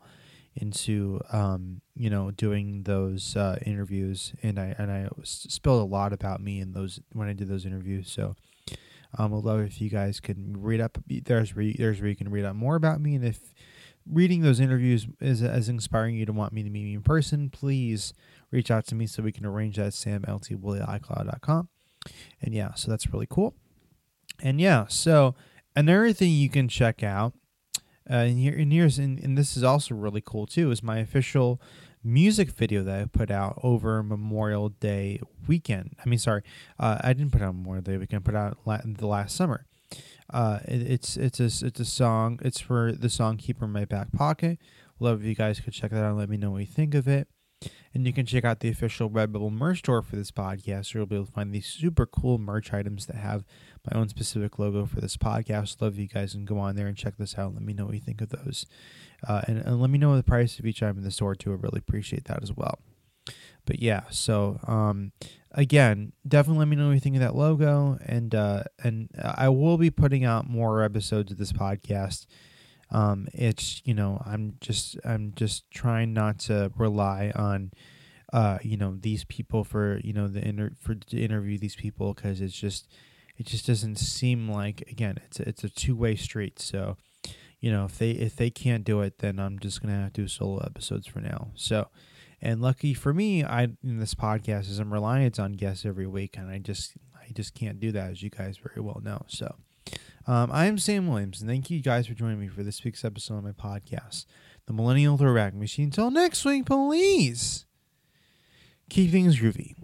into 0.55 1.19
um, 1.33 1.81
you 1.93 2.09
know 2.09 2.31
doing 2.31 2.83
those 2.83 3.35
uh, 3.35 3.59
interviews. 3.65 4.31
And 4.41 4.57
I 4.57 4.73
and 4.77 4.89
I 4.89 5.09
spilled 5.23 5.81
a 5.81 5.85
lot 5.85 6.13
about 6.13 6.39
me 6.39 6.61
in 6.61 6.71
those 6.71 7.01
when 7.11 7.27
I 7.27 7.33
did 7.33 7.49
those 7.49 7.65
interviews. 7.65 8.09
So 8.09 8.37
um, 9.17 9.33
I'd 9.33 9.43
love 9.43 9.59
if 9.59 9.81
you 9.81 9.89
guys 9.89 10.21
could 10.21 10.63
read 10.63 10.79
up 10.79 10.97
there's 11.05 11.53
where 11.53 11.65
you, 11.65 11.73
there's 11.77 11.99
where 11.99 12.09
you 12.09 12.15
can 12.15 12.31
read 12.31 12.45
up 12.45 12.55
more 12.55 12.77
about 12.77 13.01
me. 13.01 13.15
And 13.15 13.25
if 13.25 13.53
reading 14.09 14.43
those 14.43 14.61
interviews 14.61 15.07
is 15.19 15.43
as 15.43 15.67
inspiring 15.67 16.15
you 16.15 16.25
to 16.25 16.31
want 16.31 16.53
me 16.53 16.63
to 16.63 16.69
meet 16.69 16.85
me 16.85 16.93
in 16.93 17.03
person 17.03 17.51
please 17.51 18.13
reach 18.49 18.71
out 18.71 18.83
to 18.87 18.95
me 18.95 19.05
so 19.05 19.21
we 19.21 19.31
can 19.31 19.45
arrange 19.45 19.75
that 19.75 19.91
samltwilli@icloud.com 19.91 21.69
and 22.41 22.53
yeah 22.53 22.73
so 22.73 22.89
that's 22.89 23.11
really 23.13 23.27
cool 23.29 23.53
and 24.41 24.59
yeah, 24.59 24.87
so 24.87 25.35
another 25.75 26.13
thing 26.13 26.31
you 26.31 26.49
can 26.49 26.67
check 26.67 27.03
out, 27.03 27.33
uh, 28.09 28.15
and, 28.15 28.39
here, 28.39 28.55
and 28.57 28.73
here's 28.73 28.97
and, 28.97 29.19
and 29.19 29.37
this 29.37 29.55
is 29.55 29.63
also 29.63 29.93
really 29.95 30.21
cool 30.25 30.47
too, 30.47 30.71
is 30.71 30.81
my 30.81 30.97
official 30.97 31.61
music 32.03 32.49
video 32.49 32.83
that 32.83 33.01
I 33.01 33.05
put 33.05 33.29
out 33.29 33.59
over 33.63 34.01
Memorial 34.01 34.69
Day 34.69 35.21
weekend. 35.47 35.95
I 36.03 36.09
mean, 36.09 36.19
sorry, 36.19 36.41
uh, 36.79 36.97
I 37.01 37.13
didn't 37.13 37.31
put 37.31 37.41
out 37.41 37.53
Memorial 37.53 37.83
Day 37.83 37.97
weekend. 37.97 38.25
Put 38.25 38.35
out 38.35 38.57
la- 38.65 38.81
the 38.83 39.07
last 39.07 39.35
summer. 39.35 39.65
Uh, 40.33 40.59
it, 40.67 40.81
it's 40.81 41.17
it's 41.17 41.39
a 41.39 41.65
it's 41.67 41.79
a 41.79 41.85
song. 41.85 42.39
It's 42.41 42.59
for 42.59 42.91
the 42.91 43.09
song 43.09 43.37
"Keeper 43.37 43.65
in 43.65 43.71
My 43.71 43.85
Back 43.85 44.11
Pocket." 44.11 44.57
Love 44.99 45.21
if 45.21 45.27
you 45.27 45.35
guys 45.35 45.59
could 45.59 45.73
check 45.73 45.91
that 45.91 46.03
out. 46.03 46.09
and 46.09 46.17
Let 46.17 46.29
me 46.29 46.37
know 46.37 46.51
what 46.51 46.59
you 46.61 46.67
think 46.67 46.95
of 46.95 47.07
it. 47.07 47.27
And 47.93 48.07
you 48.07 48.13
can 48.13 48.25
check 48.25 48.45
out 48.45 48.61
the 48.61 48.69
official 48.69 49.09
Redbubble 49.09 49.51
merch 49.51 49.79
store 49.79 50.01
for 50.01 50.15
this 50.15 50.31
podcast. 50.31 50.93
You'll 50.93 51.05
be 51.05 51.15
able 51.15 51.25
to 51.25 51.31
find 51.31 51.53
these 51.53 51.67
super 51.67 52.05
cool 52.05 52.37
merch 52.37 52.73
items 52.73 53.05
that 53.07 53.17
have 53.17 53.43
my 53.89 53.99
own 53.99 54.07
specific 54.07 54.57
logo 54.57 54.85
for 54.85 55.01
this 55.01 55.17
podcast. 55.17 55.81
Love 55.81 55.97
you 55.97 56.07
guys 56.07 56.33
and 56.33 56.47
go 56.47 56.57
on 56.57 56.75
there 56.75 56.87
and 56.87 56.95
check 56.95 57.17
this 57.17 57.37
out. 57.37 57.53
Let 57.53 57.63
me 57.63 57.73
know 57.73 57.85
what 57.85 57.95
you 57.95 58.01
think 58.01 58.21
of 58.21 58.29
those. 58.29 58.65
Uh, 59.27 59.41
and, 59.47 59.57
and 59.59 59.81
let 59.81 59.89
me 59.89 59.97
know 59.97 60.15
the 60.15 60.23
price 60.23 60.57
of 60.57 60.65
each 60.65 60.81
item 60.81 60.99
in 60.99 61.03
the 61.03 61.11
store 61.11 61.35
too. 61.35 61.51
I 61.51 61.55
really 61.55 61.79
appreciate 61.79 62.25
that 62.25 62.41
as 62.41 62.53
well. 62.53 62.79
But 63.65 63.79
yeah, 63.79 64.03
so 64.09 64.59
um, 64.67 65.11
again, 65.51 66.13
definitely 66.27 66.59
let 66.59 66.67
me 66.67 66.75
know 66.75 66.87
what 66.87 66.93
you 66.93 66.99
think 66.99 67.15
of 67.15 67.21
that 67.21 67.35
logo. 67.35 67.99
And 68.05 68.33
uh, 68.33 68.63
and 68.83 69.09
I 69.21 69.49
will 69.49 69.77
be 69.77 69.91
putting 69.91 70.23
out 70.23 70.49
more 70.49 70.81
episodes 70.81 71.31
of 71.31 71.37
this 71.37 71.51
podcast. 71.51 72.25
Um, 72.91 73.27
it's 73.33 73.81
you 73.85 73.93
know 73.93 74.21
I'm 74.25 74.57
just 74.59 74.97
I'm 75.05 75.33
just 75.35 75.69
trying 75.71 76.13
not 76.13 76.39
to 76.39 76.71
rely 76.75 77.31
on 77.35 77.71
uh 78.33 78.59
you 78.61 78.77
know 78.77 78.97
these 78.99 79.23
people 79.25 79.63
for 79.63 79.99
you 80.03 80.13
know 80.13 80.27
the 80.27 80.45
inter 80.45 80.71
for 80.79 80.95
to 80.95 81.17
interview 81.17 81.57
these 81.57 81.75
people 81.75 82.13
because 82.13 82.41
it's 82.41 82.55
just 82.55 82.87
it 83.37 83.45
just 83.45 83.65
doesn't 83.65 83.97
seem 83.97 84.49
like 84.49 84.81
again 84.89 85.17
it's 85.25 85.39
a, 85.39 85.49
it's 85.49 85.63
a 85.63 85.69
two 85.69 85.95
way 85.95 86.15
street 86.15 86.59
so 86.59 86.97
you 87.59 87.71
know 87.71 87.85
if 87.85 87.97
they 87.97 88.11
if 88.11 88.35
they 88.35 88.49
can't 88.49 88.83
do 88.83 89.01
it 89.01 89.19
then 89.19 89.39
I'm 89.39 89.59
just 89.59 89.81
gonna 89.81 89.95
have 90.03 90.13
to 90.13 90.21
do 90.21 90.27
solo 90.27 90.59
episodes 90.59 91.07
for 91.07 91.19
now 91.19 91.51
so 91.55 91.87
and 92.41 92.61
lucky 92.61 92.93
for 92.93 93.13
me 93.13 93.43
I 93.43 93.63
in 93.83 93.99
this 93.99 94.15
podcast 94.15 94.69
is 94.69 94.79
I'm 94.79 94.93
reliant 94.93 95.39
on 95.39 95.53
guests 95.53 95.85
every 95.85 96.07
week 96.07 96.37
and 96.37 96.49
I 96.49 96.57
just 96.59 96.93
I 97.31 97.31
just 97.33 97.53
can't 97.53 97.79
do 97.79 97.91
that 97.93 98.11
as 98.11 98.23
you 98.23 98.29
guys 98.29 98.57
very 98.57 98.81
well 98.81 99.01
know 99.03 99.23
so. 99.27 99.55
Um, 100.27 100.51
I 100.51 100.67
am 100.67 100.77
Sam 100.77 101.07
Williams, 101.07 101.41
and 101.41 101.49
thank 101.49 101.71
you 101.71 101.81
guys 101.81 102.05
for 102.07 102.13
joining 102.13 102.39
me 102.39 102.47
for 102.47 102.63
this 102.63 102.83
week's 102.83 103.03
episode 103.03 103.37
of 103.37 103.43
my 103.43 103.51
podcast, 103.51 104.25
The 104.67 104.73
Millennial 104.73 105.17
Throwback 105.17 105.55
Machine. 105.55 105.85
Until 105.85 106.11
next 106.11 106.45
week, 106.45 106.67
please 106.67 107.65
keep 108.89 109.11
things 109.11 109.39
groovy. 109.39 109.75